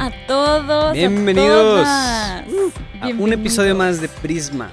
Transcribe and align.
A 0.00 0.10
todos. 0.26 0.92
Bienvenidos 0.94 1.84
a, 1.86 2.44
todas. 2.46 2.72
a 3.02 3.08
un 3.08 3.32
episodio 3.32 3.74
más 3.74 4.00
de 4.00 4.08
Prisma. 4.08 4.72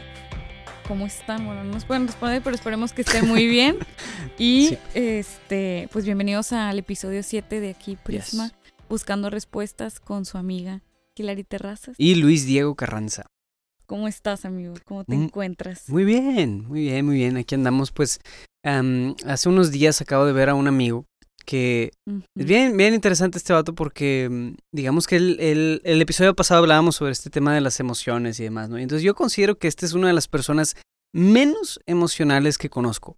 ¿Cómo 0.88 1.06
están? 1.08 1.46
Bueno, 1.46 1.64
no 1.64 1.74
nos 1.74 1.86
pueden 1.86 2.06
responder, 2.08 2.42
pero 2.44 2.56
esperemos 2.56 2.94
que 2.94 3.02
estén 3.02 3.28
muy 3.28 3.48
bien. 3.48 3.78
Y 4.38 4.68
Sí. 4.70 4.78
este, 4.96 5.88
pues 5.94 6.04
bienvenidos 6.04 6.52
al 6.52 6.78
episodio 6.78 7.24
7 7.24 7.62
de 7.62 7.70
aquí 7.70 7.96
Prisma, 7.96 8.48
Yes. 8.50 8.56
buscando 8.90 9.30
respuestas 9.30 10.00
con 10.02 10.26
su 10.26 10.38
amiga 10.38 10.82
Hilary 11.16 11.46
Terrazas. 11.46 11.96
Y 11.98 12.16
Luis 12.16 12.46
Diego 12.46 12.76
Carranza. 12.76 13.26
¿Cómo 13.86 14.08
estás, 14.10 14.44
amigo? 14.46 14.74
¿Cómo 14.84 15.06
te 15.06 15.16
Mm, 15.16 15.24
encuentras? 15.24 15.88
Muy 15.90 16.04
bien, 16.04 16.68
muy 16.68 16.82
bien, 16.82 17.06
muy 17.06 17.16
bien. 17.16 17.38
Aquí 17.38 17.56
andamos, 17.56 17.92
pues. 17.92 18.20
hace 18.64 19.48
unos 19.50 19.72
días 19.72 20.02
acabo 20.02 20.26
de 20.26 20.34
ver 20.34 20.50
a 20.50 20.56
un 20.56 20.68
amigo 20.68 21.06
que 21.46 21.92
es 22.38 22.46
bien, 22.46 22.76
bien 22.76 22.94
interesante 22.94 23.38
este 23.38 23.54
vato 23.54 23.76
porque, 23.76 24.28
mm, 24.30 24.56
digamos 24.74 25.08
que 25.08 25.18
el, 25.18 25.40
el, 25.40 25.82
el 25.84 26.02
episodio 26.02 26.36
pasado 26.36 26.62
hablábamos 26.62 26.96
sobre 26.96 27.12
este 27.12 27.30
tema 27.30 27.54
de 27.54 27.62
las 27.62 27.80
emociones 27.80 28.40
y 28.40 28.44
demás, 28.44 28.70
¿no? 28.70 28.80
Y 28.80 28.84
entonces 28.84 29.04
yo 29.04 29.16
considero 29.16 29.58
que 29.58 29.68
este 29.68 29.86
es 29.86 29.94
una 29.94 30.08
de 30.08 30.14
las 30.14 30.28
personas 30.28 30.76
menos 31.14 31.80
emocionales 31.86 32.58
que 32.58 32.70
conozco. 32.70 33.18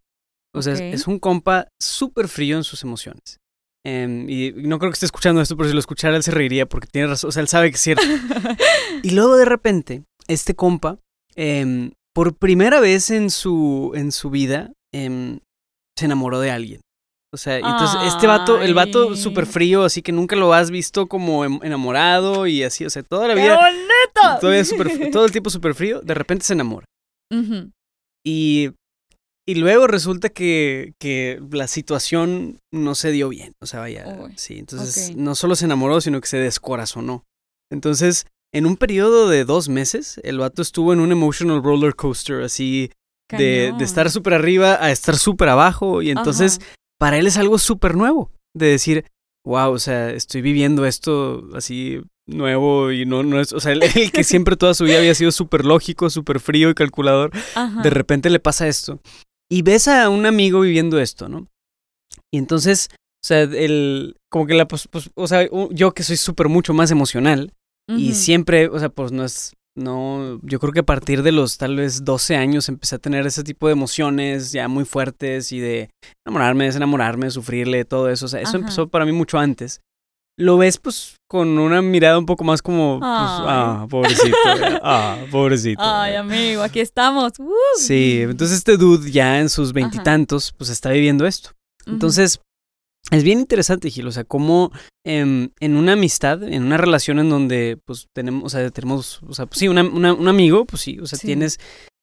O 0.53 0.61
sea, 0.61 0.73
es, 0.73 1.07
un 1.07 1.19
compa 1.19 1.67
súper 1.79 2.27
frío 2.27 2.57
en 2.57 2.63
sus 2.63 2.83
emociones. 2.83 3.39
Em, 3.85 4.27
y 4.29 4.51
no 4.53 4.79
creo 4.79 4.91
que 4.91 4.95
esté 4.95 5.05
escuchando 5.05 5.41
esto, 5.41 5.55
pero 5.55 5.69
si 5.69 5.73
lo 5.73 5.79
escuchara 5.79 6.15
él 6.15 6.23
se 6.23 6.31
reiría 6.31 6.65
porque 6.65 6.87
tiene 6.87 7.07
razón, 7.07 7.29
o 7.29 7.31
sea, 7.31 7.41
él 7.41 7.47
sabe 7.47 7.69
que 7.69 7.75
es 7.75 7.81
cierto. 7.81 8.03
Y 9.03 9.11
luego 9.11 9.37
de 9.37 9.45
repente, 9.45 10.03
este 10.27 10.55
compa, 10.55 10.97
em, 11.35 11.91
por 12.13 12.35
primera 12.35 12.79
vez 12.79 13.11
en 13.11 13.29
su, 13.29 13.91
en 13.95 14.11
su 14.11 14.29
vida, 14.31 14.73
em, 14.91 15.39
se 15.97 16.05
enamoró 16.05 16.39
de 16.39 16.51
alguien. 16.51 16.81
O 17.33 17.37
sea, 17.37 17.59
y 17.59 17.63
entonces 17.63 17.99
este 18.13 18.25
vato, 18.25 18.61
el 18.61 18.73
vato 18.73 19.15
súper 19.15 19.45
frío, 19.45 19.83
así 19.83 20.01
que 20.01 20.11
nunca 20.13 20.35
lo 20.35 20.53
has 20.53 20.71
visto 20.71 21.07
como 21.07 21.43
em- 21.43 21.59
enamorado 21.61 22.47
y 22.47 22.63
así, 22.63 22.85
o 22.85 22.89
sea, 22.89 23.03
toda 23.03 23.27
la 23.27 23.35
¡Qué 23.35 23.41
vida, 23.41 23.55
bonito! 23.57 24.39
todavía 24.39 24.63
todo 25.11 25.25
el 25.25 25.31
tiempo 25.33 25.49
súper 25.49 25.73
frío, 25.75 25.99
de 26.01 26.13
repente 26.13 26.45
se 26.45 26.53
enamora. 26.53 26.85
Y, 28.25 28.71
y 29.47 29.55
luego 29.55 29.87
resulta 29.87 30.29
que, 30.29 30.93
que 30.99 31.41
la 31.51 31.67
situación 31.67 32.59
no 32.73 32.95
se 32.95 33.11
dio 33.11 33.29
bien. 33.29 33.53
O 33.61 33.65
sea, 33.65 33.81
vaya, 33.81 34.05
Uy, 34.19 34.33
sí. 34.37 34.59
Entonces, 34.59 35.15
no 35.15 35.35
solo 35.35 35.55
se 35.55 35.65
enamoró, 35.65 36.01
sino 36.01 36.19
que 36.21 36.27
se 36.27 36.37
descorazonó. 36.37 37.23
Entonces, 37.71 38.25
en 38.53 38.65
un 38.65 38.77
periodo 38.77 39.29
de 39.29 39.45
dos 39.45 39.69
meses, 39.69 40.19
el 40.23 40.39
vato 40.39 40.61
estuvo 40.61 40.93
en 40.93 40.99
un 40.99 41.11
emotional 41.11 41.61
roller 41.61 41.95
coaster, 41.95 42.41
así, 42.43 42.91
de, 43.31 43.73
de 43.77 43.83
estar 43.83 44.09
súper 44.09 44.33
arriba 44.33 44.77
a 44.81 44.91
estar 44.91 45.17
súper 45.17 45.49
abajo. 45.49 46.01
Y 46.01 46.11
entonces, 46.11 46.59
Ajá. 46.61 46.73
Para 46.99 47.17
él 47.17 47.27
es 47.27 47.37
algo 47.37 47.57
súper 47.57 47.95
nuevo, 47.95 48.31
de 48.55 48.67
decir, 48.67 49.05
wow, 49.45 49.71
o 49.71 49.79
sea, 49.79 50.11
estoy 50.11 50.41
viviendo 50.41 50.85
esto 50.85 51.47
así 51.55 52.01
nuevo 52.27 52.91
y 52.91 53.05
no, 53.05 53.23
no 53.23 53.39
es, 53.39 53.53
o 53.53 53.59
sea, 53.59 53.71
el, 53.71 53.83
el 53.83 54.11
que 54.11 54.23
siempre 54.23 54.57
toda 54.57 54.73
su 54.73 54.83
vida 54.83 54.97
había 54.97 55.15
sido 55.15 55.31
súper 55.31 55.65
lógico, 55.65 56.09
súper 56.09 56.39
frío 56.39 56.69
y 56.69 56.75
calculador, 56.75 57.31
Ajá. 57.55 57.81
de 57.81 57.89
repente 57.89 58.29
le 58.29 58.39
pasa 58.39 58.67
esto. 58.67 58.99
Y 59.49 59.61
ves 59.61 59.87
a 59.87 60.09
un 60.09 60.25
amigo 60.25 60.59
viviendo 60.59 60.99
esto, 60.99 61.29
¿no? 61.29 61.47
Y 62.33 62.37
entonces, 62.37 62.89
o 62.91 63.27
sea, 63.27 63.41
el, 63.41 64.17
como 64.29 64.45
que 64.45 64.53
la, 64.53 64.67
pues, 64.67 64.87
pues, 64.89 65.09
o 65.15 65.27
sea, 65.27 65.47
yo 65.71 65.93
que 65.93 66.03
soy 66.03 66.17
súper 66.17 66.49
mucho 66.49 66.73
más 66.73 66.91
emocional 66.91 67.53
y 67.89 68.15
siempre, 68.15 68.67
o 68.67 68.77
sea, 68.79 68.89
pues 68.89 69.13
no 69.13 69.23
es, 69.23 69.53
no, 69.77 70.39
yo 70.41 70.59
creo 70.59 70.73
que 70.73 70.79
a 70.79 70.85
partir 70.85 71.21
de 71.21 71.31
los 71.31 71.57
tal 71.57 71.75
vez 71.75 72.03
12 72.03 72.35
años 72.35 72.67
empecé 72.67 72.95
a 72.95 72.99
tener 72.99 73.27
ese 73.27 73.43
tipo 73.43 73.67
de 73.67 73.73
emociones 73.73 74.51
ya 74.51 74.67
muy 74.67 74.85
fuertes 74.85 75.51
y 75.51 75.59
de 75.59 75.89
enamorarme, 76.25 76.65
desenamorarme, 76.65 77.29
sufrirle, 77.29 77.85
todo 77.85 78.09
eso, 78.09 78.25
o 78.25 78.27
sea, 78.27 78.41
eso 78.41 78.49
Ajá. 78.49 78.57
empezó 78.57 78.87
para 78.87 79.05
mí 79.05 79.11
mucho 79.11 79.37
antes. 79.37 79.81
Lo 80.39 80.57
ves 80.57 80.77
pues 80.77 81.15
con 81.27 81.57
una 81.57 81.81
mirada 81.81 82.17
un 82.19 82.25
poco 82.25 82.43
más 82.43 82.61
como, 82.61 82.99
pues, 82.99 83.11
ah, 83.11 83.87
pobrecito, 83.89 84.37
ah, 84.83 85.17
pobrecito. 85.31 85.81
Ay, 85.83 86.15
amigo, 86.15 86.61
aquí 86.61 86.79
estamos. 86.79 87.33
¡Uh! 87.39 87.53
Sí, 87.77 88.21
entonces 88.21 88.57
este 88.57 88.77
dude 88.77 89.11
ya 89.11 89.39
en 89.39 89.49
sus 89.49 89.73
veintitantos, 89.73 90.53
pues 90.57 90.69
está 90.69 90.89
viviendo 90.89 91.25
esto. 91.25 91.51
Entonces, 91.87 92.39
es 93.11 93.23
bien 93.23 93.39
interesante, 93.39 93.89
Gil, 93.89 94.07
o 94.07 94.11
sea, 94.11 94.23
cómo 94.23 94.71
em, 95.05 95.49
en 95.61 95.77
una 95.77 95.93
amistad, 95.93 96.43
en 96.43 96.63
una 96.63 96.75
relación 96.77 97.19
en 97.19 97.29
donde, 97.29 97.77
pues, 97.85 98.07
tenemos, 98.13 98.43
o 98.43 98.49
sea, 98.49 98.69
tenemos, 98.71 99.21
o 99.23 99.33
sea, 99.33 99.45
pues, 99.45 99.59
sí, 99.59 99.67
una- 99.69 99.83
una- 99.83 100.13
un 100.13 100.27
amigo, 100.27 100.65
pues 100.65 100.81
sí, 100.81 100.99
o 100.99 101.05
sea, 101.07 101.17
Sí. 101.17 101.27
tienes, 101.27 101.59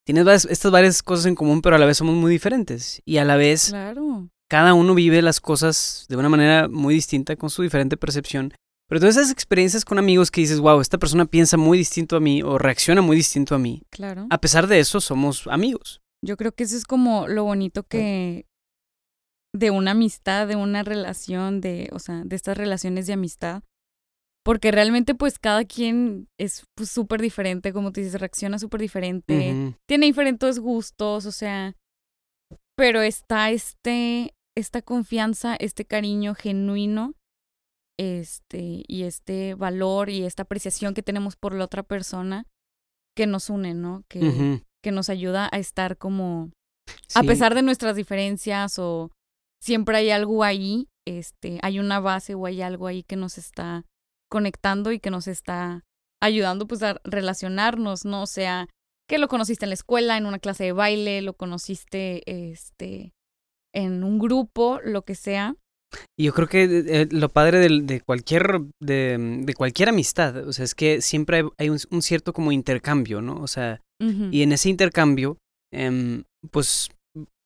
tienes 0.07 0.25
varias- 0.25 0.47
estas 0.47 0.73
varias 0.73 1.03
cosas 1.03 1.27
en 1.27 1.35
común, 1.35 1.61
pero 1.61 1.77
a 1.77 1.79
la 1.79 1.85
vez 1.87 1.99
somos 1.99 2.15
muy 2.15 2.31
diferentes. 2.33 3.03
Y 3.05 3.19
a 3.19 3.25
la 3.27 3.37
vez, 3.37 3.69
Claro. 3.69 4.29
cada 4.51 4.73
uno 4.75 4.95
vive 4.95 5.21
las 5.21 5.41
cosas 5.41 6.07
de 6.09 6.17
una 6.17 6.29
manera 6.31 6.69
muy 6.69 6.95
distinta, 6.95 7.37
con 7.37 7.51
su 7.51 7.63
diferente 7.63 7.97
percepción. 7.99 8.55
Pero 8.89 9.01
todas 9.01 9.17
esas 9.17 9.31
experiencias 9.31 9.85
con 9.85 9.99
amigos 9.99 10.31
que 10.31 10.43
dices, 10.43 10.61
wow, 10.61 10.81
esta 10.81 10.99
persona 10.99 11.25
piensa 11.27 11.57
muy 11.57 11.77
distinto 11.79 12.17
a 12.17 12.21
mí 12.21 12.43
o 12.43 12.59
reacciona 12.59 13.01
muy 13.03 13.17
distinto 13.17 13.55
a 13.55 13.59
mí, 13.59 13.83
Claro. 13.91 14.27
a 14.31 14.39
pesar 14.39 14.67
de 14.67 14.79
eso, 14.79 15.01
somos 15.01 15.47
amigos. 15.47 16.01
Yo 16.23 16.37
creo 16.37 16.53
que 16.53 16.65
eso 16.65 16.77
es 16.77 16.85
como 16.85 17.27
lo 17.29 17.45
bonito 17.45 17.83
que 17.83 18.45
de 19.55 19.71
una 19.71 19.93
amistad, 19.93 20.49
de 20.49 20.57
una 20.57 20.83
relación, 20.83 21.61
de, 21.61 21.89
o 21.93 22.01
sea, 22.01 22.23
de 22.25 22.35
estas 22.35 22.59
relaciones 22.59 23.07
de 23.07 23.13
amistad. 23.13 23.63
Porque 24.45 24.73
realmente, 24.73 25.15
pues, 25.15 25.39
cada 25.39 25.65
quien 25.65 26.29
es 26.39 26.67
pues, 26.75 26.91
súper 26.91 27.23
diferente, 27.23 27.73
como 27.73 27.93
tú 27.93 28.01
dices, 28.01 28.21
reacciona 28.21 28.59
súper 28.59 28.81
diferente, 28.81 29.75
tiene 29.89 30.07
diferentes 30.07 30.59
gustos, 30.59 31.25
o 31.25 31.33
sea, 31.33 31.77
pero 32.77 33.01
está 33.01 33.51
este, 33.53 34.35
esta 34.55 34.83
confianza, 34.83 35.57
este 35.57 35.87
cariño 35.87 36.35
genuino, 36.35 37.15
este, 37.99 38.83
y 38.87 39.05
este 39.05 39.55
valor 39.55 40.11
y 40.11 40.25
esta 40.25 40.43
apreciación 40.43 40.95
que 40.95 41.03
tenemos 41.03 41.37
por 41.37 41.55
la 41.55 41.65
otra 41.65 41.85
persona 41.85 42.45
que 43.17 43.29
nos 43.29 43.49
une, 43.49 43.73
¿no? 43.73 44.03
Que, 44.09 44.63
que 44.83 44.91
nos 44.91 45.09
ayuda 45.09 45.49
a 45.53 45.59
estar 45.59 45.97
como, 45.97 46.51
a 47.15 47.23
pesar 47.23 47.55
de 47.55 47.63
nuestras 47.63 47.95
diferencias 47.95 48.79
o 48.81 49.13
siempre 49.65 49.97
hay 49.97 50.11
algo 50.11 50.45
ahí, 50.45 50.89
este, 51.07 51.59
hay 51.63 51.79
una 51.79 51.99
base 51.99 52.35
o 52.35 52.47
hay 52.47 52.61
algo 52.61 52.87
ahí 52.87 53.03
que 53.03 53.17
nos 53.17 53.39
está 53.39 53.85
conectando 54.31 54.93
y 54.93 55.01
que 55.01 55.11
nos 55.11 55.27
está 55.27 55.85
ayudando 56.23 56.67
pues 56.67 56.83
a 56.83 57.01
relacionarnos, 57.05 58.05
¿no? 58.05 58.23
O 58.23 58.27
sea, 58.27 58.69
que 59.09 59.19
lo 59.19 59.29
conociste 59.29 59.65
en 59.65 59.71
la 59.71 59.75
escuela, 59.75 60.17
en 60.17 60.27
una 60.27 60.39
clase 60.39 60.65
de 60.65 60.73
baile, 60.73 61.23
lo 61.23 61.35
conociste 61.35 62.23
este 62.27 63.13
en 63.75 64.05
un 64.05 64.19
grupo, 64.19 64.81
lo 64.85 65.03
que 65.03 65.15
sea. 65.15 65.57
Y 66.19 66.25
yo 66.25 66.35
creo 66.35 66.49
que 66.49 66.65
eh, 66.65 67.09
lo 67.11 67.29
padre 67.29 67.59
de, 67.59 68.01
cualquier 68.01 68.61
de, 68.83 69.43
de 69.45 69.55
cualquier 69.55 69.89
amistad, 69.89 70.37
o 70.47 70.53
sea, 70.53 70.65
es 70.65 70.75
que 70.75 71.01
siempre 71.01 71.39
hay, 71.39 71.45
hay 71.59 71.71
un, 71.71 71.79
un 71.91 72.03
cierto 72.03 72.33
como 72.33 72.53
intercambio, 72.53 73.21
¿no? 73.21 73.37
O 73.41 73.47
sea, 73.47 73.81
y 74.31 74.43
en 74.43 74.53
ese 74.53 74.69
intercambio, 74.69 75.39
em, 75.73 76.25
pues 76.51 76.91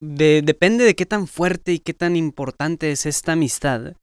de- 0.00 0.42
depende 0.42 0.84
de 0.84 0.94
qué 0.94 1.06
tan 1.06 1.26
fuerte 1.26 1.72
y 1.72 1.78
qué 1.80 1.94
tan 1.94 2.16
importante 2.16 2.90
es 2.90 3.06
esta 3.06 3.32
amistad, 3.32 3.94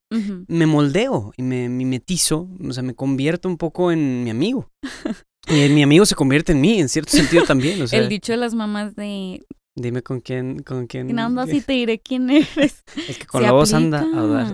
me 0.48 0.66
moldeo 0.66 1.34
y 1.38 1.42
me 1.44 1.68
mimetizo, 1.70 2.48
o 2.66 2.72
sea, 2.74 2.84
me 2.84 2.94
convierto 2.96 3.50
un 3.50 3.58
poco 3.58 3.92
en 3.92 4.24
mi 4.24 4.30
amigo. 4.30 4.70
Y 5.48 5.70
mi 5.70 5.84
amigo 5.84 6.08
se 6.08 6.16
convierte 6.16 6.54
en 6.54 6.60
mí, 6.62 6.80
en 6.80 6.90
cierto 6.90 7.12
sentido 7.12 7.44
también, 7.48 7.80
o 7.80 7.86
sea, 7.86 8.00
El 8.00 8.10
dicho 8.10 8.32
de 8.34 8.38
las 8.38 8.56
mamás 8.56 8.96
de 8.96 9.44
dime 9.76 10.02
con 10.02 10.22
quién, 10.22 10.60
con 10.60 10.88
quién. 10.88 11.08
"Quién 11.08 11.20
andas 11.20 11.50
y 11.52 11.62
te 11.62 11.74
diré 11.74 12.00
quién 12.00 12.30
eres. 12.30 12.84
El 13.08 13.18
que 13.18 13.26
con 13.26 13.42
se 13.42 13.48
lobos 13.48 13.74
anda, 13.74 14.06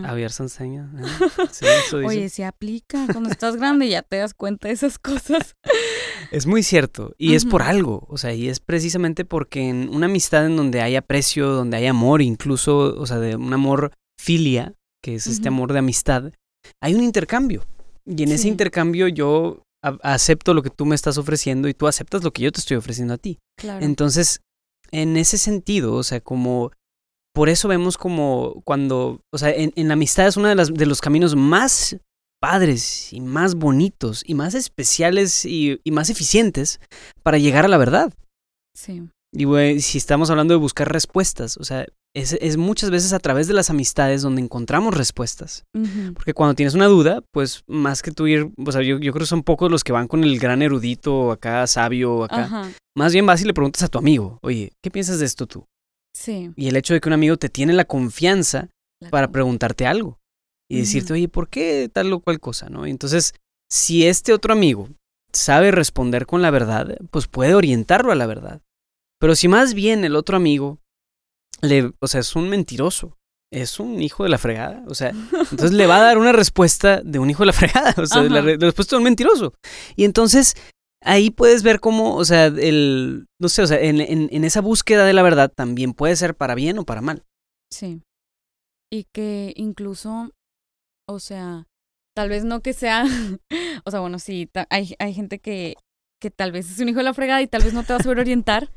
a 0.04 0.14
ver 0.14 0.32
se 0.32 0.44
enseña. 0.44 0.90
¿eh? 0.98 1.04
Sí, 1.52 1.66
eso 1.66 2.00
dice. 2.00 2.08
Oye, 2.10 2.30
se 2.30 2.44
aplica. 2.44 3.06
Cuando 3.12 3.30
estás 3.30 3.56
grande 3.56 3.88
ya 3.90 4.02
te 4.02 4.18
das 4.18 4.34
cuenta 4.34 4.68
de 4.68 4.74
esas 4.74 4.98
cosas. 5.00 5.56
Es 6.32 6.46
muy 6.48 6.64
cierto, 6.64 7.14
y 7.18 7.34
es 7.36 7.46
por 7.46 7.62
algo, 7.62 8.06
o 8.08 8.18
sea, 8.18 8.34
y 8.34 8.48
es 8.48 8.62
precisamente 8.62 9.26
porque 9.26 9.68
en 9.68 9.90
una 9.90 10.06
amistad 10.06 10.46
en 10.46 10.56
donde 10.56 10.80
hay 10.80 10.96
aprecio, 10.96 11.50
donde 11.50 11.76
hay 11.76 11.88
amor, 11.88 12.22
incluso, 12.22 12.78
o 12.98 13.06
sea, 13.06 13.18
de 13.20 13.36
un 13.36 13.52
amor 13.52 13.92
filia, 14.18 14.74
que 15.04 15.16
es 15.16 15.28
este 15.28 15.50
amor 15.50 15.74
de 15.74 15.80
amistad, 15.80 16.32
hay 16.82 16.94
un 16.94 17.04
intercambio. 17.04 17.66
Y 18.06 18.24
en 18.24 18.32
ese 18.32 18.48
intercambio 18.48 19.10
yo 19.10 19.64
acepto 19.84 20.54
lo 20.54 20.62
que 20.64 20.70
tú 20.70 20.86
me 20.86 20.96
estás 20.96 21.18
ofreciendo 21.18 21.68
y 21.68 21.74
tú 21.74 21.88
aceptas 21.88 22.24
lo 22.24 22.32
que 22.32 22.44
yo 22.44 22.52
te 22.52 22.62
estoy 22.62 22.78
ofreciendo 22.78 23.16
a 23.16 23.18
ti. 23.18 23.40
Claro. 23.58 23.84
Entonces, 23.84 24.40
en 24.92 25.18
ese 25.18 25.38
sentido, 25.38 25.94
o 25.96 26.04
sea, 26.04 26.22
como 26.22 26.72
por 27.34 27.50
eso 27.50 27.68
vemos 27.68 27.98
como 27.98 28.62
cuando, 28.66 29.22
o 29.32 29.38
sea, 29.38 29.52
en, 29.52 29.72
en 29.76 29.88
la 29.88 29.94
amistad 29.94 30.28
es 30.28 30.38
uno 30.38 30.50
de, 30.50 30.56
las, 30.56 30.74
de 30.74 30.86
los 30.86 31.02
caminos 31.02 31.36
más 31.36 31.98
padres 32.42 33.14
y 33.14 33.22
más 33.22 33.56
bonitos 33.56 34.24
y 34.26 34.34
más 34.34 34.54
especiales 34.54 35.46
y, 35.46 35.80
y 35.84 35.92
más 35.92 36.10
eficientes 36.10 36.80
para 37.24 37.38
llegar 37.38 37.66
a 37.66 37.70
la 37.70 37.78
verdad. 37.78 38.14
sí. 38.76 39.04
Y 39.34 39.46
güey, 39.46 39.80
si 39.80 39.98
estamos 39.98 40.30
hablando 40.30 40.54
de 40.54 40.60
buscar 40.60 40.92
respuestas, 40.92 41.56
o 41.56 41.64
sea, 41.64 41.86
es, 42.14 42.34
es 42.34 42.58
muchas 42.58 42.90
veces 42.90 43.14
a 43.14 43.20
través 43.20 43.48
de 43.48 43.54
las 43.54 43.70
amistades 43.70 44.22
donde 44.22 44.42
encontramos 44.42 44.96
respuestas. 44.96 45.66
Porque 46.14 46.34
cuando 46.34 46.56
tienes 46.56 46.74
una 46.74 46.86
duda, 46.86 47.22
pues 47.32 47.64
más 47.68 48.02
que 48.02 48.12
tú 48.12 48.28
ir, 48.28 48.52
o 48.58 48.72
sea, 48.72 48.82
yo, 48.82 49.00
yo 49.00 49.12
creo 49.14 49.24
que 49.24 49.28
son 49.28 49.44
pocos 49.44 49.72
los 49.72 49.84
que 49.84 49.94
van 49.94 50.08
con 50.08 50.24
el 50.24 50.40
gran 50.40 50.62
erudito 50.62 51.32
acá, 51.32 51.66
sabio 51.68 52.24
acá. 52.24 52.70
Más 52.96 53.14
bien 53.14 53.26
vas 53.26 53.42
y 53.42 53.46
le 53.46 53.54
preguntas 53.54 53.84
a 53.84 53.88
tu 53.88 53.98
amigo, 53.98 54.40
oye, 54.42 54.74
¿qué 54.84 54.92
piensas 54.92 55.20
de 55.20 55.26
esto 55.26 55.48
tú? 55.48 55.66
Sí. 56.14 56.52
Y 56.58 56.68
el 56.68 56.76
hecho 56.76 56.94
de 56.94 57.00
que 57.00 57.08
un 57.08 57.14
amigo 57.14 57.38
te 57.38 57.50
tiene 57.50 57.74
la 57.74 57.86
confianza 57.86 58.68
la 59.00 59.10
para 59.10 59.32
preguntarte 59.32 59.88
algo 59.88 60.20
y 60.70 60.80
decirte, 60.80 61.14
oye, 61.14 61.28
¿por 61.28 61.50
qué 61.50 61.90
tal 61.92 62.12
o 62.14 62.20
cual 62.20 62.40
cosa? 62.40 62.70
¿no? 62.70 62.88
Y 62.88 62.92
entonces 62.92 63.34
si 63.70 64.06
este 64.06 64.34
otro 64.34 64.52
amigo 64.52 64.90
sabe 65.32 65.72
responder 65.72 66.26
con 66.26 66.42
la 66.42 66.52
verdad, 66.52 66.98
pues 67.10 67.28
puede 67.28 67.56
orientarlo 67.56 68.12
a 68.12 68.16
la 68.16 68.26
verdad. 68.26 68.62
Pero 69.20 69.36
si 69.36 69.48
más 69.48 69.74
bien 69.74 70.04
el 70.04 70.16
otro 70.16 70.36
amigo, 70.36 70.80
le, 71.62 71.92
o 72.00 72.08
sea, 72.08 72.22
es 72.22 72.36
un 72.36 72.50
mentiroso, 72.50 73.18
es 73.52 73.80
un 73.80 74.02
hijo 74.02 74.24
de 74.24 74.30
la 74.30 74.38
fregada, 74.38 74.84
o 74.88 74.96
sea, 74.96 75.10
entonces 75.52 75.74
le 75.74 75.88
va 75.88 75.98
a 75.98 76.02
dar 76.02 76.18
una 76.18 76.32
respuesta 76.32 77.02
de 77.02 77.20
un 77.20 77.30
hijo 77.30 77.44
de 77.44 77.48
la 77.48 77.54
fregada, 77.54 77.94
o 78.02 78.06
sea, 78.06 78.24
la, 78.24 78.42
respuesta 78.42 78.96
de 78.96 79.00
un 79.00 79.04
mentiroso. 79.04 79.54
Y 79.96 80.06
entonces 80.06 80.56
ahí 81.04 81.30
puedes 81.32 81.64
ver 81.64 81.80
cómo, 81.80 82.16
o 82.16 82.26
sea, 82.26 82.46
el, 82.46 83.28
no 83.40 83.50
sé, 83.50 83.62
o 83.62 83.68
sea, 83.68 83.80
en, 83.80 84.00
en 84.02 84.44
esa 84.44 84.62
búsqueda 84.62 85.06
de 85.06 85.14
la 85.14 85.24
verdad 85.24 85.52
también 85.54 85.94
puede 85.94 86.16
ser 86.16 86.36
para 86.36 86.56
bien 86.56 86.78
o 86.80 86.86
para 86.86 87.02
mal. 87.02 87.24
Sí. 87.72 88.02
Y 88.92 89.06
que 89.14 89.54
incluso, 89.56 90.32
o 91.08 91.20
sea, 91.20 91.68
tal 92.16 92.30
vez 92.30 92.44
no 92.44 92.62
que 92.62 92.74
sea, 92.74 93.06
o 93.86 93.92
sea, 93.92 94.00
bueno, 94.00 94.20
sí, 94.20 94.50
hay, 94.70 94.96
hay 95.00 95.14
gente 95.14 95.40
que, 95.40 95.76
que 96.22 96.32
tal 96.32 96.52
vez 96.52 96.70
es 96.70 96.80
un 96.80 96.90
hijo 96.90 97.00
de 97.00 97.06
la 97.06 97.14
fregada 97.14 97.42
y 97.42 97.48
tal 97.48 97.64
vez 97.64 97.74
no 97.74 97.84
te 97.84 97.94
va 97.94 98.00
a 98.00 98.04
saber 98.04 98.20
orientar, 98.20 98.70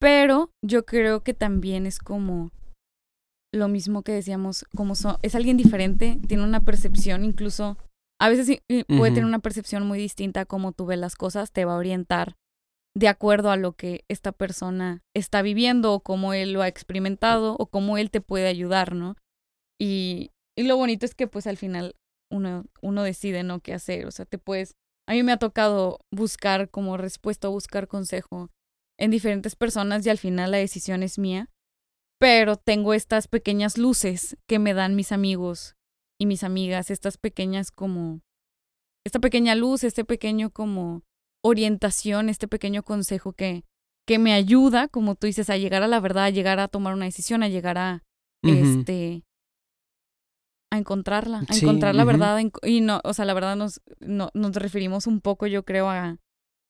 pero 0.00 0.50
yo 0.64 0.84
creo 0.86 1.22
que 1.22 1.34
también 1.34 1.86
es 1.86 1.98
como 1.98 2.50
lo 3.52 3.68
mismo 3.68 4.02
que 4.02 4.12
decíamos, 4.12 4.64
como 4.74 4.94
es 5.22 5.34
alguien 5.34 5.56
diferente, 5.56 6.18
tiene 6.26 6.44
una 6.44 6.64
percepción 6.64 7.24
incluso, 7.24 7.76
a 8.20 8.28
veces 8.28 8.60
puede 8.88 9.10
tener 9.10 9.24
una 9.24 9.40
percepción 9.40 9.86
muy 9.86 9.98
distinta 9.98 10.40
a 10.40 10.46
cómo 10.46 10.72
tú 10.72 10.86
ves 10.86 10.98
las 10.98 11.16
cosas, 11.16 11.52
te 11.52 11.64
va 11.64 11.74
a 11.74 11.78
orientar 11.78 12.36
de 12.96 13.08
acuerdo 13.08 13.50
a 13.50 13.56
lo 13.56 13.72
que 13.72 14.04
esta 14.08 14.32
persona 14.32 15.02
está 15.14 15.42
viviendo 15.42 15.92
o 15.92 16.00
cómo 16.00 16.32
él 16.32 16.52
lo 16.52 16.62
ha 16.62 16.68
experimentado 16.68 17.56
o 17.58 17.66
cómo 17.66 17.98
él 17.98 18.10
te 18.10 18.20
puede 18.20 18.48
ayudar, 18.48 18.94
¿no? 18.94 19.16
Y, 19.80 20.30
y 20.56 20.64
lo 20.64 20.76
bonito 20.76 21.06
es 21.06 21.14
que 21.14 21.26
pues 21.26 21.46
al 21.46 21.56
final 21.56 21.94
uno, 22.30 22.64
uno 22.82 23.02
decide, 23.02 23.42
¿no? 23.42 23.60
¿Qué 23.60 23.74
hacer? 23.74 24.06
O 24.06 24.10
sea, 24.10 24.24
te 24.24 24.38
puedes... 24.38 24.74
A 25.08 25.12
mí 25.12 25.22
me 25.22 25.32
ha 25.32 25.38
tocado 25.38 25.98
buscar 26.12 26.68
como 26.68 26.96
respuesta, 26.96 27.48
buscar 27.48 27.88
consejo 27.88 28.50
en 29.00 29.10
diferentes 29.10 29.56
personas 29.56 30.06
y 30.06 30.10
al 30.10 30.18
final 30.18 30.52
la 30.52 30.58
decisión 30.58 31.02
es 31.02 31.18
mía. 31.18 31.48
Pero 32.20 32.56
tengo 32.56 32.92
estas 32.92 33.28
pequeñas 33.28 33.78
luces 33.78 34.36
que 34.46 34.58
me 34.58 34.74
dan 34.74 34.94
mis 34.94 35.10
amigos 35.10 35.74
y 36.18 36.26
mis 36.26 36.44
amigas, 36.44 36.90
estas 36.90 37.16
pequeñas 37.16 37.72
como... 37.72 38.20
Esta 39.06 39.18
pequeña 39.18 39.54
luz, 39.54 39.82
este 39.82 40.04
pequeño 40.04 40.50
como 40.50 41.02
orientación, 41.42 42.28
este 42.28 42.46
pequeño 42.46 42.82
consejo 42.82 43.32
que, 43.32 43.64
que 44.06 44.18
me 44.18 44.34
ayuda, 44.34 44.88
como 44.88 45.14
tú 45.14 45.26
dices, 45.26 45.48
a 45.48 45.56
llegar 45.56 45.82
a 45.82 45.88
la 45.88 46.00
verdad, 46.00 46.24
a 46.24 46.30
llegar 46.30 46.60
a 46.60 46.68
tomar 46.68 46.92
una 46.92 47.06
decisión, 47.06 47.42
a 47.42 47.48
llegar 47.48 47.78
a, 47.78 48.04
este, 48.42 49.24
a 50.70 50.76
encontrarla, 50.76 51.44
a 51.48 51.56
encontrar 51.56 51.94
la 51.94 52.04
verdad. 52.04 52.38
Y 52.62 52.82
no, 52.82 53.00
o 53.04 53.14
sea, 53.14 53.24
la 53.24 53.32
verdad 53.32 53.56
nos, 53.56 53.80
no, 54.00 54.28
nos 54.34 54.54
referimos 54.56 55.06
un 55.06 55.22
poco, 55.22 55.46
yo 55.46 55.64
creo, 55.64 55.88
a 55.88 56.18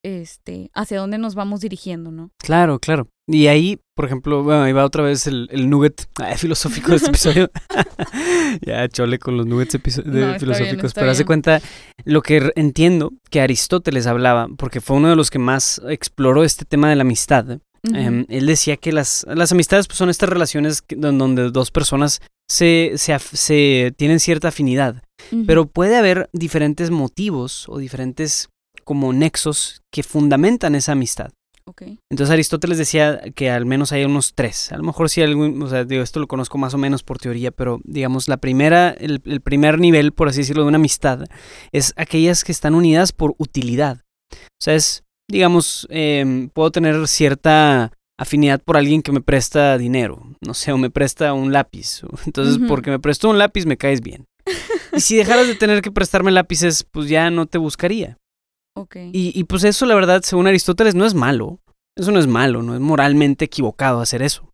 este, 0.03 0.71
hacia 0.73 0.99
dónde 0.99 1.17
nos 1.17 1.35
vamos 1.35 1.61
dirigiendo, 1.61 2.11
¿no? 2.11 2.31
Claro, 2.37 2.79
claro. 2.79 3.07
Y 3.27 3.47
ahí, 3.47 3.79
por 3.95 4.05
ejemplo, 4.05 4.43
bueno, 4.43 4.63
ahí 4.63 4.73
va 4.73 4.83
otra 4.83 5.03
vez 5.03 5.27
el, 5.27 5.47
el 5.51 5.69
nugget 5.69 6.07
filosófico 6.37 6.91
de 6.91 6.97
este 6.97 7.09
episodio. 7.11 7.51
ya 8.61 8.87
chole 8.89 9.19
con 9.19 9.37
los 9.37 9.45
nuggets 9.45 9.77
filosóficos. 10.39 10.93
pero 10.93 11.11
hace 11.11 11.25
cuenta 11.25 11.61
lo 12.03 12.21
que 12.21 12.51
entiendo 12.55 13.13
que 13.29 13.41
Aristóteles 13.41 14.07
hablaba, 14.07 14.47
porque 14.57 14.81
fue 14.81 14.97
uno 14.97 15.09
de 15.09 15.15
los 15.15 15.29
que 15.29 15.39
más 15.39 15.81
exploró 15.87 16.43
este 16.43 16.65
tema 16.65 16.89
de 16.89 16.95
la 16.95 17.01
amistad. 17.01 17.59
Em, 17.83 18.25
él 18.29 18.45
decía 18.45 18.77
que 18.77 18.91
las, 18.91 19.25
las 19.27 19.51
amistades 19.51 19.87
pues, 19.87 19.97
son 19.97 20.11
estas 20.11 20.29
relaciones 20.29 20.83
donde 20.95 21.49
dos 21.49 21.71
personas 21.71 22.21
se, 22.47 22.93
se, 22.97 23.93
tienen 23.97 24.19
cierta 24.19 24.49
afinidad, 24.49 25.01
pero 25.47 25.65
puede 25.65 25.95
haber 25.95 26.29
diferentes 26.33 26.91
motivos 26.91 27.65
o 27.69 27.77
diferentes 27.77 28.49
como 28.83 29.13
nexos 29.13 29.81
que 29.91 30.03
fundamentan 30.03 30.75
esa 30.75 30.93
amistad. 30.93 31.31
Entonces 32.09 32.31
Aristóteles 32.31 32.77
decía 32.77 33.21
que 33.35 33.49
al 33.49 33.65
menos 33.65 33.91
hay 33.91 34.03
unos 34.03 34.33
tres. 34.33 34.71
A 34.71 34.77
lo 34.77 34.83
mejor 34.83 35.09
sí 35.09 35.21
algún, 35.21 35.61
o 35.61 35.67
sea, 35.67 35.85
digo, 35.85 36.03
esto 36.03 36.19
lo 36.19 36.27
conozco 36.27 36.57
más 36.57 36.73
o 36.73 36.77
menos 36.77 37.03
por 37.03 37.17
teoría, 37.17 37.51
pero 37.51 37.79
digamos, 37.83 38.27
la 38.27 38.37
primera, 38.37 38.89
el, 38.89 39.21
el 39.25 39.41
primer 39.41 39.79
nivel, 39.79 40.11
por 40.11 40.27
así 40.27 40.39
decirlo, 40.39 40.63
de 40.63 40.69
una 40.69 40.77
amistad, 40.77 41.25
es 41.71 41.93
aquellas 41.95 42.43
que 42.43 42.51
están 42.51 42.75
unidas 42.75 43.11
por 43.13 43.35
utilidad. 43.37 43.99
O 44.33 44.63
sea, 44.63 44.75
es, 44.75 45.03
digamos, 45.29 45.87
eh, 45.89 46.49
puedo 46.53 46.71
tener 46.71 47.07
cierta 47.07 47.91
afinidad 48.17 48.61
por 48.61 48.77
alguien 48.77 49.01
que 49.01 49.11
me 49.11 49.21
presta 49.21 49.77
dinero, 49.77 50.23
no 50.41 50.53
sé, 50.53 50.71
o 50.71 50.77
me 50.77 50.89
presta 50.89 51.33
un 51.33 51.51
lápiz. 51.51 52.01
Entonces, 52.25 52.59
porque 52.67 52.91
me 52.91 52.99
prestó 52.99 53.29
un 53.29 53.37
lápiz, 53.37 53.65
me 53.65 53.77
caes 53.77 54.01
bien. 54.01 54.25
y 54.93 55.01
si 55.01 55.15
dejaras 55.15 55.47
de 55.47 55.55
tener 55.55 55.81
que 55.81 55.91
prestarme 55.91 56.31
lápices, 56.31 56.83
pues 56.83 57.09
ya 57.09 57.29
no 57.31 57.45
te 57.45 57.57
buscaría. 57.57 58.17
Okay. 58.75 59.11
Y, 59.13 59.37
y 59.37 59.43
pues 59.43 59.63
eso, 59.63 59.85
la 59.85 59.95
verdad, 59.95 60.21
según 60.23 60.47
Aristóteles, 60.47 60.95
no 60.95 61.05
es 61.05 61.13
malo. 61.13 61.59
Eso 61.95 62.11
no 62.11 62.19
es 62.19 62.27
malo, 62.27 62.63
no 62.63 62.73
es 62.73 62.79
moralmente 62.79 63.45
equivocado 63.45 64.01
hacer 64.01 64.21
eso. 64.21 64.49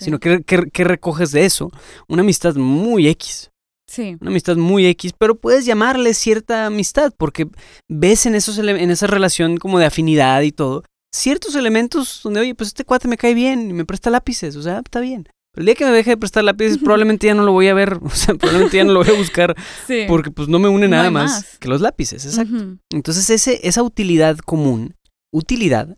Sino 0.00 0.18
que, 0.18 0.42
que, 0.42 0.84
recoges 0.84 1.30
de 1.32 1.46
eso 1.46 1.70
una 2.08 2.20
amistad 2.20 2.56
muy 2.56 3.08
X. 3.08 3.50
Sí. 3.86 4.16
Una 4.20 4.30
amistad 4.30 4.56
muy 4.56 4.86
X, 4.86 5.14
pero 5.16 5.36
puedes 5.36 5.64
llamarle 5.64 6.12
cierta 6.12 6.66
amistad 6.66 7.14
porque 7.16 7.48
ves 7.88 8.26
en, 8.26 8.34
esos 8.34 8.58
en 8.58 8.90
esa 8.90 9.06
relación 9.06 9.56
como 9.56 9.78
de 9.78 9.86
afinidad 9.86 10.42
y 10.42 10.52
todo 10.52 10.84
ciertos 11.14 11.54
elementos 11.54 12.20
donde, 12.22 12.40
oye, 12.40 12.54
pues 12.54 12.68
este 12.68 12.84
cuate 12.84 13.08
me 13.08 13.16
cae 13.16 13.34
bien 13.34 13.70
y 13.70 13.72
me 13.72 13.84
presta 13.84 14.10
lápices, 14.10 14.56
o 14.56 14.62
sea, 14.62 14.78
está 14.78 15.00
bien. 15.00 15.28
El 15.58 15.66
día 15.66 15.74
que 15.74 15.84
me 15.84 15.90
deje 15.90 16.10
de 16.10 16.16
prestar 16.16 16.44
lápices, 16.44 16.78
probablemente 16.78 17.26
ya 17.26 17.34
no 17.34 17.42
lo 17.42 17.52
voy 17.52 17.68
a 17.68 17.74
ver, 17.74 17.94
o 18.02 18.10
sea, 18.10 18.34
probablemente 18.34 18.76
ya 18.76 18.84
no 18.84 18.92
lo 18.92 19.00
voy 19.04 19.14
a 19.14 19.18
buscar, 19.18 19.56
porque 20.08 20.30
pues 20.30 20.48
no 20.48 20.58
me 20.58 20.68
une 20.68 20.88
nada 20.88 21.10
más, 21.10 21.58
que 21.58 21.68
los 21.68 21.80
lápices, 21.80 22.24
exacto. 22.24 22.78
Entonces, 22.90 23.28
ese, 23.30 23.60
esa 23.66 23.82
utilidad 23.82 24.38
común, 24.38 24.94
utilidad, 25.32 25.96